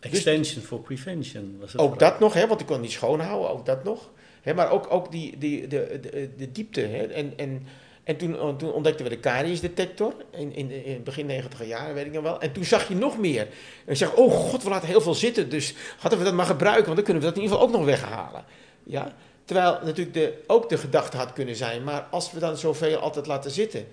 Extension 0.00 0.62
for 0.62 0.80
prevention 0.80 1.56
was 1.60 1.72
het 1.72 1.80
Ook 1.80 1.98
dat 1.98 2.20
nog, 2.20 2.34
hè, 2.34 2.46
want 2.46 2.60
ik 2.60 2.66
kon 2.66 2.80
niet 2.80 2.90
schoonhouden, 2.90 3.50
ook 3.50 3.66
dat 3.66 3.84
nog. 3.84 4.10
Hè, 4.42 4.54
maar 4.54 4.70
ook, 4.70 4.86
ook 4.90 5.10
die, 5.10 5.38
die, 5.38 5.66
de, 5.66 5.98
de, 6.00 6.30
de 6.36 6.52
diepte. 6.52 6.80
Hè, 6.80 7.06
en, 7.06 7.32
en, 7.36 7.66
en 8.04 8.16
toen, 8.16 8.56
toen 8.56 8.72
ontdekten 8.72 9.04
we 9.04 9.10
de 9.10 9.18
kariesdetector 9.18 10.14
in, 10.30 10.54
in, 10.54 10.84
in 10.84 11.02
begin 11.02 11.26
90 11.26 11.66
jaren, 11.66 11.94
weet 11.94 12.06
ik 12.06 12.12
nog 12.12 12.22
wel. 12.22 12.40
En 12.40 12.52
toen 12.52 12.64
zag 12.64 12.88
je 12.88 12.94
nog 12.94 13.18
meer. 13.18 13.40
En 13.84 13.92
ik 13.92 13.96
zeg, 13.96 14.14
oh 14.14 14.32
god, 14.32 14.62
we 14.62 14.68
laten 14.68 14.88
heel 14.88 15.00
veel 15.00 15.14
zitten, 15.14 15.48
dus 15.48 15.74
hadden 15.98 16.18
we 16.18 16.24
dat 16.24 16.34
maar 16.34 16.46
gebruiken, 16.46 16.84
want 16.84 16.96
dan 16.96 17.04
kunnen 17.04 17.22
we 17.22 17.28
dat 17.28 17.36
in 17.36 17.42
ieder 17.42 17.58
geval 17.58 17.72
ook 17.72 17.78
nog 17.78 17.86
weghalen. 17.86 18.44
Ja? 18.82 19.14
Terwijl 19.44 19.78
natuurlijk 19.84 20.14
de, 20.14 20.42
ook 20.46 20.68
de 20.68 20.78
gedachte 20.78 21.16
had 21.16 21.32
kunnen 21.32 21.56
zijn, 21.56 21.84
maar 21.84 22.06
als 22.10 22.32
we 22.32 22.38
dan 22.38 22.56
zoveel 22.56 22.98
altijd 22.98 23.26
laten 23.26 23.50
zitten, 23.50 23.86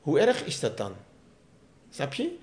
hoe 0.00 0.20
erg 0.20 0.44
is 0.44 0.60
dat 0.60 0.76
dan? 0.76 0.92
Snap 1.90 2.14
je? 2.14 2.36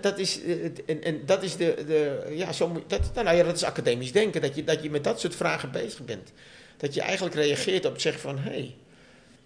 Dat, 0.00 0.18
is, 0.18 0.42
eh, 0.42 0.96
en, 1.02 1.26
dat 1.26 1.42
is 1.42 1.56
de, 1.56 1.84
de 1.86 2.26
ja, 2.30 2.52
zo, 2.52 2.82
dat, 2.86 3.10
nou 3.14 3.36
ja, 3.36 3.42
dat 3.42 3.56
is 3.56 3.64
academisch 3.64 4.12
denken, 4.12 4.40
dat 4.40 4.54
je, 4.54 4.64
dat 4.64 4.82
je 4.82 4.90
met 4.90 5.04
dat 5.04 5.20
soort 5.20 5.34
vragen 5.34 5.70
bezig 5.70 6.04
bent. 6.04 6.32
Dat 6.76 6.94
je 6.94 7.00
eigenlijk 7.00 7.34
reageert 7.34 7.84
op 7.84 7.92
het 7.92 8.00
zeggen 8.00 8.22
van, 8.22 8.38
hé, 8.38 8.50
hey, 8.50 8.76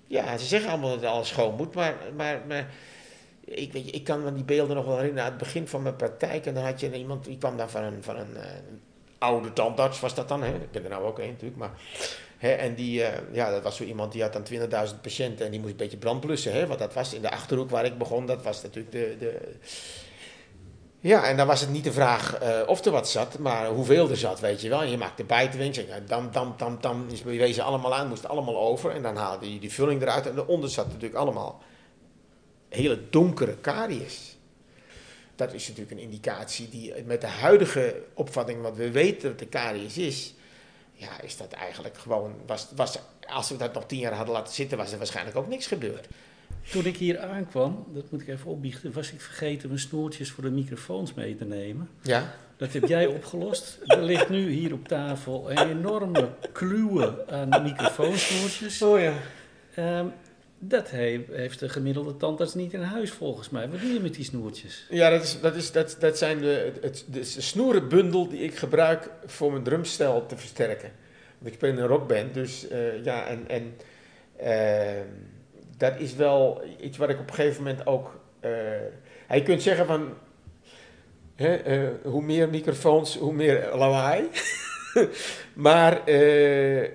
ja, 0.06 0.38
ze 0.38 0.46
zeggen 0.46 0.70
allemaal 0.70 1.00
dat 1.00 1.10
alles 1.10 1.28
schoon 1.28 1.54
moet, 1.56 1.74
maar, 1.74 1.96
maar, 2.16 2.42
maar 2.48 2.70
ik, 3.44 3.72
weet 3.72 3.94
ik 3.94 4.04
kan 4.04 4.22
me 4.22 4.32
die 4.32 4.44
beelden 4.44 4.76
nog 4.76 4.84
wel 4.84 4.96
herinneren 4.96 5.30
uit 5.30 5.32
het 5.32 5.42
begin 5.42 5.68
van 5.68 5.82
mijn 5.82 5.96
praktijk. 5.96 6.46
En 6.46 6.54
dan 6.54 6.64
had 6.64 6.80
je 6.80 6.92
iemand, 6.92 7.24
die 7.24 7.38
kwam 7.38 7.56
dan 7.56 7.70
van 7.70 7.82
een, 7.82 8.02
van 8.02 8.16
een, 8.16 8.36
eh, 8.36 8.50
oude 9.18 9.52
tandarts, 9.52 10.00
was 10.00 10.14
dat 10.14 10.28
dan, 10.28 10.42
hè? 10.42 10.54
ik 10.54 10.70
ben 10.70 10.84
er 10.84 10.90
nou 10.90 11.04
ook 11.04 11.18
een 11.18 11.28
natuurlijk, 11.28 11.58
maar... 11.58 11.72
Hè, 12.38 12.52
en 12.52 12.74
die, 12.74 13.04
eh, 13.04 13.18
ja, 13.32 13.50
dat 13.50 13.62
was 13.62 13.76
zo 13.76 13.84
iemand 13.84 14.12
die 14.12 14.22
had 14.22 14.32
dan 14.32 14.42
20.000 14.42 15.00
patiënten 15.02 15.44
en 15.44 15.50
die 15.50 15.60
moest 15.60 15.72
een 15.72 15.78
beetje 15.78 15.96
brand 15.96 16.20
blussen. 16.20 16.52
Hè, 16.52 16.66
want 16.66 16.78
dat 16.78 16.94
was 16.94 17.14
in 17.14 17.22
de 17.22 17.30
Achterhoek 17.30 17.70
waar 17.70 17.84
ik 17.84 17.98
begon, 17.98 18.26
dat 18.26 18.42
was 18.42 18.62
natuurlijk 18.62 18.92
de... 18.92 19.16
de 19.18 19.54
ja, 21.02 21.24
en 21.24 21.36
dan 21.36 21.46
was 21.46 21.60
het 21.60 21.70
niet 21.70 21.84
de 21.84 21.92
vraag 21.92 22.38
eh, 22.38 22.60
of 22.66 22.84
er 22.84 22.90
wat 22.92 23.08
zat, 23.08 23.38
maar 23.38 23.66
hoeveel 23.66 24.10
er 24.10 24.16
zat, 24.16 24.40
weet 24.40 24.60
je 24.60 24.68
wel. 24.68 24.82
En 24.82 24.90
je 24.90 24.96
maakte 24.96 25.24
bijtewing, 25.24 25.74
zeg, 25.74 25.86
ja, 25.86 25.98
dam, 26.06 26.32
dam, 26.32 26.54
dam, 26.56 26.78
dam, 26.80 27.06
die 27.08 27.38
wezen 27.38 27.64
allemaal 27.64 27.94
aan, 27.94 28.08
moest 28.08 28.28
allemaal 28.28 28.58
over. 28.58 28.90
En 28.90 29.02
dan 29.02 29.16
haalde 29.16 29.52
je 29.52 29.58
die 29.58 29.72
vulling 29.72 30.02
eruit 30.02 30.26
en 30.26 30.38
eronder 30.38 30.70
zat 30.70 30.86
natuurlijk 30.86 31.14
allemaal 31.14 31.62
hele 32.68 33.00
donkere 33.10 33.56
karies. 33.56 34.36
Dat 35.36 35.52
is 35.52 35.68
natuurlijk 35.68 35.96
een 35.96 36.10
indicatie 36.10 36.68
die 36.68 36.94
met 37.04 37.20
de 37.20 37.26
huidige 37.26 38.02
opvatting, 38.14 38.62
wat 38.62 38.76
we 38.76 38.90
weten 38.90 39.28
dat 39.28 39.38
de 39.38 39.46
karies 39.46 39.98
is, 39.98 40.34
ja, 40.92 41.20
is 41.20 41.36
dat 41.36 41.52
eigenlijk 41.52 41.98
gewoon, 41.98 42.34
was, 42.46 42.68
was, 42.76 42.98
als 43.28 43.48
we 43.48 43.56
dat 43.56 43.74
nog 43.74 43.86
tien 43.86 43.98
jaar 43.98 44.14
hadden 44.14 44.34
laten 44.34 44.54
zitten, 44.54 44.78
was 44.78 44.92
er 44.92 44.98
waarschijnlijk 44.98 45.36
ook 45.36 45.48
niks 45.48 45.66
gebeurd. 45.66 46.06
Toen 46.70 46.84
ik 46.86 46.96
hier 46.96 47.18
aankwam, 47.18 47.86
dat 47.94 48.10
moet 48.10 48.20
ik 48.20 48.28
even 48.28 48.50
opbiechten, 48.50 48.92
was 48.92 49.12
ik 49.12 49.20
vergeten 49.20 49.68
mijn 49.68 49.80
snoertjes 49.80 50.30
voor 50.30 50.44
de 50.44 50.50
microfoons 50.50 51.14
mee 51.14 51.36
te 51.36 51.44
nemen. 51.44 51.88
Ja? 52.02 52.34
Dat 52.56 52.72
heb 52.72 52.88
jij 52.88 53.06
opgelost. 53.06 53.78
Er 53.86 54.02
ligt 54.02 54.28
nu 54.28 54.50
hier 54.50 54.72
op 54.72 54.88
tafel 54.88 55.50
een 55.50 55.68
enorme 55.70 56.28
kluwe 56.52 57.24
aan 57.28 57.62
microfoonsnoertjes. 57.62 58.82
Oh 58.82 59.00
ja. 59.00 59.12
Ehm, 59.74 60.06
dat 60.58 60.90
he- 60.90 61.24
heeft 61.30 61.58
de 61.58 61.68
gemiddelde 61.68 62.16
tandarts 62.16 62.54
niet 62.54 62.72
in 62.72 62.80
huis 62.82 63.10
volgens 63.10 63.50
mij. 63.50 63.68
Wat 63.68 63.80
doe 63.80 63.92
je 63.92 64.00
met 64.00 64.14
die 64.14 64.24
snoertjes? 64.24 64.86
Ja, 64.90 65.10
dat, 65.10 65.22
is, 65.22 65.40
dat, 65.40 65.54
is, 65.54 65.72
dat, 65.72 65.96
dat 66.00 66.18
zijn 66.18 66.38
de, 66.38 66.72
het, 66.80 67.04
de 67.08 67.24
snoerenbundel 67.24 68.28
die 68.28 68.40
ik 68.40 68.56
gebruik 68.56 69.10
voor 69.26 69.52
mijn 69.52 69.64
drumstel 69.64 70.26
te 70.26 70.36
versterken. 70.36 70.92
Want 71.38 71.54
ik 71.54 71.62
in 71.62 71.78
een 71.78 71.86
rockband, 71.86 72.34
dus 72.34 72.68
eh, 72.68 73.04
ja, 73.04 73.26
en, 73.26 73.48
en 73.48 73.74
eh, 74.36 75.00
dat 75.82 76.00
is 76.00 76.14
wel 76.14 76.62
iets 76.80 76.98
wat 76.98 77.08
ik 77.08 77.18
op 77.18 77.28
een 77.28 77.34
gegeven 77.34 77.62
moment 77.62 77.86
ook... 77.86 78.20
eh, 78.40 78.50
je 79.30 79.42
kunt 79.42 79.62
zeggen 79.62 79.86
van, 79.86 80.14
hè, 81.34 81.54
eh, 81.54 81.88
hoe 82.02 82.22
meer 82.22 82.48
microfoons, 82.48 83.16
hoe 83.16 83.32
meer 83.32 83.70
lawaai. 83.74 84.28
maar 85.54 86.04
eh, 86.04 86.88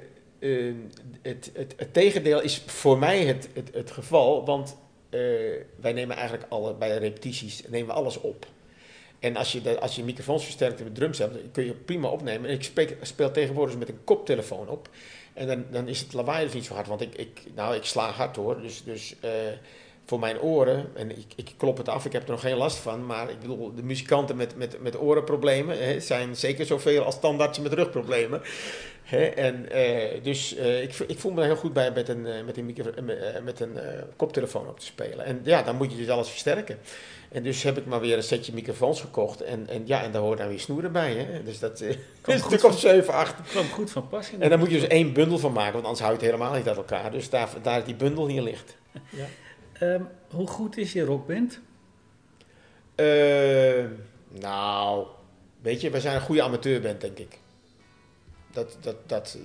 het, 1.22 1.52
het, 1.54 1.74
het 1.78 1.94
tegendeel 1.94 2.42
is 2.42 2.64
voor 2.66 2.98
mij 2.98 3.26
het, 3.26 3.50
het, 3.74 3.92
geval, 3.92 4.46
want 4.46 4.78
wij 5.80 5.94
nemen 5.94 6.16
eigenlijk 6.16 6.46
alle, 6.50 6.74
bij 6.74 6.98
repetities 6.98 7.64
nemen 7.68 7.88
we 7.88 7.94
alles 7.94 8.22
op. 8.22 8.46
En 9.20 9.36
als 9.36 9.52
je, 9.52 9.80
als 9.80 9.96
je 9.96 10.04
microfoons 10.04 10.44
versterkt 10.44 10.80
in 10.80 10.86
de 10.86 10.92
drums 10.92 11.18
hebt, 11.18 11.38
kun 11.52 11.66
je 11.66 11.74
prima 11.74 12.08
opnemen. 12.08 12.50
En 12.50 12.56
ik 12.56 12.64
speel, 12.64 12.88
speel 13.02 13.32
tegenwoordig 13.32 13.78
met 13.78 13.90
een 13.90 14.04
koptelefoon 14.04 14.70
op. 14.70 14.90
En 15.38 15.48
dan, 15.48 15.66
dan 15.72 15.88
is 15.88 16.00
het 16.00 16.14
lawaai 16.14 16.46
dus 16.46 16.54
niet 16.54 16.66
zo 16.66 16.74
hard. 16.74 16.88
Want 16.88 17.02
ik, 17.02 17.16
ik, 17.16 17.42
nou, 17.56 17.76
ik 17.76 17.84
sla 17.84 18.10
hard 18.12 18.36
hoor. 18.36 18.62
Dus, 18.62 18.84
dus 18.84 19.16
eh, 19.20 19.32
voor 20.08 20.20
mijn 20.20 20.42
oren, 20.42 20.90
en 20.94 21.18
ik, 21.18 21.26
ik 21.36 21.54
klop 21.58 21.78
het 21.78 21.90
af, 21.90 22.06
ik 22.06 22.12
heb 22.12 22.24
er 22.24 22.32
nog 22.32 22.42
geen 22.42 22.58
last 22.58 22.78
van. 22.78 23.06
Maar 23.06 23.30
ik 23.30 23.40
bedoel, 23.40 23.76
de 23.76 23.84
muzikanten 23.84 24.36
met, 24.36 24.56
met, 24.56 24.82
met 24.82 25.00
orenproblemen 25.00 25.78
hè, 25.78 26.00
zijn 26.00 26.36
zeker 26.36 26.66
zoveel 26.66 27.04
als 27.04 27.16
standaardje 27.16 27.62
met 27.62 27.74
rugproblemen. 27.74 28.42
Hè, 29.04 29.26
en, 29.26 29.72
eh, 29.72 30.24
dus 30.24 30.56
eh, 30.56 30.82
ik, 30.82 31.00
ik 31.08 31.20
voel 31.20 31.32
me 31.32 31.42
er 31.42 31.48
heel 31.48 31.56
goed 31.56 31.74
bij 31.74 31.92
met 31.92 32.10
een, 32.10 32.26
eh, 32.26 32.44
met 32.46 32.58
een, 32.58 32.66
micro, 32.66 32.92
eh, 32.92 33.04
met, 33.04 33.18
eh, 33.18 33.42
met 33.42 33.60
een 33.60 33.78
koptelefoon 34.16 34.68
op 34.68 34.80
te 34.80 34.86
spelen. 34.86 35.26
En 35.26 35.42
ja, 35.44 35.62
dan 35.62 35.76
moet 35.76 35.92
je 35.92 35.98
dus 35.98 36.10
alles 36.10 36.30
versterken. 36.30 36.80
En 37.30 37.44
dus 37.44 37.64
heb 37.64 37.78
ik 37.78 37.86
maar 37.86 38.00
weer 38.00 38.18
een 38.18 38.24
setje 38.24 38.54
microfoons 38.54 39.02
gekocht. 39.02 39.42
En, 39.42 39.68
en 39.70 39.82
ja, 39.86 40.04
en 40.04 40.12
daar 40.12 40.22
hoort 40.22 40.38
dan 40.38 40.48
weer 40.48 40.60
snoeren 40.60 40.92
bij. 40.92 41.14
Hè? 41.14 41.44
Dus 41.44 41.60
dat 41.60 41.82
is 41.82 41.96
goed 42.22 42.34
natuurlijk 42.34 42.64
op 42.64 42.72
7, 42.72 43.14
8. 43.14 43.34
kwam 43.50 43.70
goed 43.70 43.92
van 43.92 44.08
pas. 44.08 44.32
En 44.40 44.50
daar 44.50 44.60
moet 44.60 44.72
je 44.72 44.80
dus 44.80 44.88
één 44.88 45.14
bundel 45.14 45.38
van 45.38 45.54
maken, 45.54 45.74
want 45.74 45.86
anders 45.86 46.04
houdt 46.04 46.22
het 46.22 46.32
helemaal 46.32 46.54
niet 46.54 46.68
uit 46.68 46.78
elkaar. 46.78 47.12
Dus 47.12 47.30
daar, 47.30 47.50
daar 47.62 47.84
die 47.84 47.96
bundel 47.96 48.28
hier 48.28 48.42
ligt. 48.42 48.76
Ehm, 49.80 50.02
hoe 50.30 50.48
goed 50.48 50.78
is 50.78 50.94
je 50.94 51.06
rockband? 51.06 51.60
Eh, 52.96 53.86
nou, 54.30 55.08
weet 55.62 55.82
je, 55.82 55.90
we 55.90 56.00
zijn 56.00 56.16
een 56.16 56.22
goede 56.22 56.42
amateurband, 56.42 57.02
denk 57.02 57.18
ik. 57.18 57.38
Dat, 58.52 58.78
dat, 58.82 58.96
dat, 59.06 59.38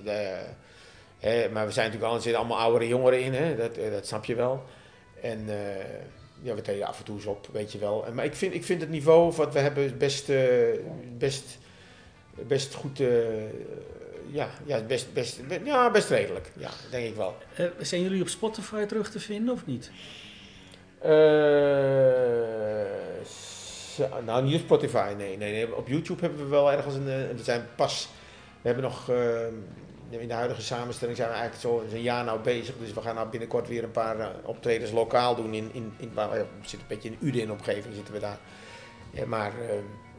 eh, 1.23 1.49
maar 1.51 1.65
we 1.65 1.71
zijn 1.71 1.85
natuurlijk 1.85 2.11
al, 2.11 2.15
er 2.15 2.21
zitten 2.21 2.39
allemaal 2.39 2.59
oudere 2.59 2.87
jongeren 2.87 3.21
in, 3.21 3.33
hè? 3.33 3.55
Dat, 3.55 3.77
eh, 3.77 3.91
dat 3.91 4.07
snap 4.07 4.25
je 4.25 4.35
wel. 4.35 4.63
En 5.21 5.45
eh, 5.47 5.85
ja, 6.41 6.55
we 6.55 6.61
treden 6.61 6.87
af 6.87 6.99
en 6.99 7.05
toe 7.05 7.15
eens 7.15 7.25
op, 7.25 7.47
weet 7.51 7.71
je 7.71 7.77
wel. 7.77 8.05
En, 8.05 8.13
maar 8.13 8.25
ik 8.25 8.35
vind, 8.35 8.53
ik 8.53 8.63
vind 8.63 8.81
het 8.81 8.89
niveau 8.89 9.33
wat 9.33 9.53
we 9.53 9.59
hebben 9.59 9.97
best, 9.97 10.31
best, 11.17 11.57
best 12.47 12.73
goed, 12.73 13.01
ja, 14.33 14.49
ja, 14.65 14.81
best, 14.81 15.13
best, 15.13 15.39
ja, 15.63 15.91
best 15.91 16.09
redelijk. 16.09 16.51
Ja, 16.57 16.69
denk 16.91 17.07
ik 17.07 17.15
wel. 17.15 17.37
Eh, 17.55 17.65
zijn 17.79 18.01
jullie 18.01 18.21
op 18.21 18.27
Spotify 18.27 18.85
terug 18.85 19.09
te 19.11 19.19
vinden 19.19 19.53
of 19.53 19.65
niet? 19.65 19.91
Zo- 23.95 24.21
nou, 24.25 24.43
niet 24.43 24.55
op 24.55 24.59
Spotify, 24.61 25.13
nee, 25.17 25.37
nee, 25.37 25.51
nee. 25.51 25.75
Op 25.75 25.87
YouTube 25.87 26.21
hebben 26.21 26.39
we 26.39 26.45
wel 26.49 26.71
ergens 26.71 26.95
een. 26.95 27.07
eh, 27.09 27.35
We 27.35 27.43
zijn 27.43 27.65
pas. 27.75 28.07
We 28.61 28.67
hebben 28.69 28.83
nog. 28.83 29.09
in 30.09 30.27
de 30.27 30.33
huidige 30.33 30.61
samenstelling 30.61 31.17
zijn 31.17 31.29
we 31.29 31.35
eigenlijk 31.35 31.63
zo 31.63 31.95
een 31.95 32.01
jaar 32.01 32.23
nou 32.23 32.39
bezig. 32.39 32.75
Dus 32.79 32.93
we 32.93 33.01
gaan 33.01 33.15
nou 33.15 33.29
binnenkort 33.29 33.67
weer 33.67 33.83
een 33.83 33.91
paar 33.91 34.31
optredens 34.43 34.91
lokaal 34.91 35.35
doen. 35.35 35.53
In, 35.53 35.69
in, 35.73 35.93
in, 35.97 36.11
waar- 36.13 36.29
we 36.31 36.45
zitten 36.61 36.79
een 36.79 36.87
beetje 36.95 37.09
in 37.09 37.17
Uden 37.27 37.41
in 37.41 37.51
omgeving 37.51 37.93
zitten 37.95 38.13
we 38.13 38.19
daar. 38.19 38.37
Ja, 39.11 39.25
maar. 39.25 39.51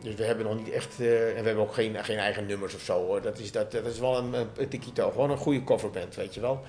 Eh, 0.05 0.11
dus 0.11 0.15
we 0.15 0.25
hebben 0.25 0.47
nog 0.47 0.57
niet 0.57 0.71
echt. 0.71 1.01
eh, 1.01 1.29
en 1.29 1.41
we 1.41 1.47
hebben 1.47 1.65
ook 1.65 1.75
geen, 1.75 2.05
geen 2.05 2.19
eigen 2.19 2.47
nummers 2.47 2.75
of 2.75 2.81
zo 2.81 3.07
hoor. 3.07 3.23
Dat 3.23 3.39
is, 3.39 3.53
dat, 3.53 3.73
dat 3.73 3.87
is 3.87 3.99
wel 3.99 4.19
een, 4.19 4.35
een 4.57 4.69
tikito. 4.69 5.11
Gewoon 5.11 5.31
een 5.31 5.37
goede 5.37 5.65
coverband, 5.65 6.15
weet 6.15 6.35
je 6.35 6.41
wel. 6.41 6.65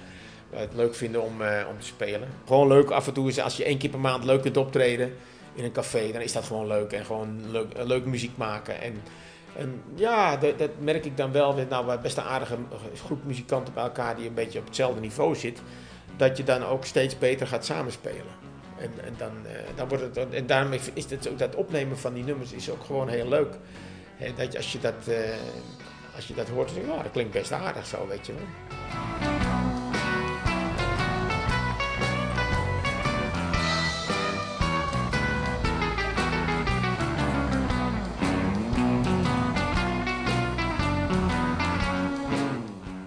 Wij 0.50 0.62
het 0.62 0.74
leuk 0.74 0.95
vinden 0.95 1.21
om, 1.21 1.41
eh, 1.41 1.67
om 1.69 1.80
te 1.80 1.86
spelen. 1.86 2.28
Gewoon 2.45 2.67
leuk 2.67 2.89
af 2.89 3.08
en 3.08 3.13
toe 3.13 3.28
is 3.28 3.39
als 3.39 3.58
je 3.58 3.63
één 3.63 3.78
keer 3.78 3.89
per 3.89 4.00
maand 4.00 4.24
leuk 4.24 4.41
kunt 4.41 4.58
optreden 4.58 5.13
in 5.54 5.63
een 5.63 5.71
café, 5.71 6.12
dan 6.12 6.21
is 6.21 6.32
dat 6.32 6.43
gewoon 6.43 6.67
leuk. 6.67 6.91
En 6.91 7.06
gewoon 7.06 7.52
leuk, 7.52 7.74
eh, 7.74 7.86
leuk 7.86 8.06
muziek 8.06 8.38
maken. 8.38 8.82
En, 8.82 9.02
en 9.58 9.82
ja, 9.95 10.38
dat, 10.38 10.60
dat 10.60 10.69
merk 10.80 11.06
ik 11.06 11.17
dan 11.17 11.32
wel. 11.32 11.56
Nou, 11.69 11.88
we 11.88 12.00
best 12.02 12.17
een 12.17 12.24
aardige 12.24 12.58
groep 13.06 13.24
muzikanten 13.24 13.74
bij 13.74 13.84
elkaar 13.84 14.15
die 14.15 14.28
een 14.28 14.34
beetje 14.34 14.60
op 14.60 14.65
hetzelfde 14.65 15.00
niveau 15.00 15.36
zit. 15.36 15.62
Dat 16.17 16.38
je 16.38 16.43
dan 16.43 16.63
ook 16.63 16.86
steeds 16.86 17.17
beter 17.17 17.48
gaat 17.48 17.65
samenspelen. 17.65 18.43
En, 18.86 19.06
en, 19.06 19.13
dan, 19.17 19.32
eh, 19.45 19.76
dan 19.76 19.88
wordt 19.88 20.04
het, 20.04 20.34
en 20.34 20.45
daarom 20.45 20.74
is 20.93 21.10
het 21.10 21.30
ook, 21.30 21.39
dat 21.39 21.56
opnemen 21.56 21.98
van 21.98 22.13
die 22.13 22.24
nummers 22.24 22.52
is 22.52 22.69
ook 22.69 22.84
gewoon 22.84 23.08
heel 23.08 23.28
leuk. 23.28 23.54
Dat 24.36 24.56
als, 24.56 24.71
je 24.71 24.80
dat, 24.80 25.08
eh, 25.08 25.15
als 26.15 26.28
je 26.28 26.34
dat 26.34 26.48
hoort, 26.48 26.67
dan 26.67 26.76
denk 26.76 26.88
je, 26.88 26.93
ja, 26.93 27.04
dat 27.04 27.12
klinkt 27.12 27.34
best 27.34 27.52
aardig 27.52 27.86
zo, 27.86 28.08
weet 28.08 28.26
je 28.26 28.34
wel. 28.34 28.43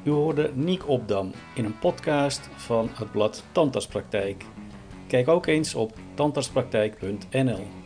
U 0.02 0.10
hoorde 0.10 0.50
Niek 0.54 0.88
Opdam 0.88 1.32
in 1.54 1.64
een 1.64 1.78
podcast 1.78 2.48
van 2.56 2.90
het 2.94 3.10
blad 3.12 3.42
Tandartspraktijk. 3.52 4.44
Kijk 5.08 5.28
ook 5.28 5.46
eens 5.46 5.74
op 5.74 5.92
tandartspraktijk.nl. 6.14 7.77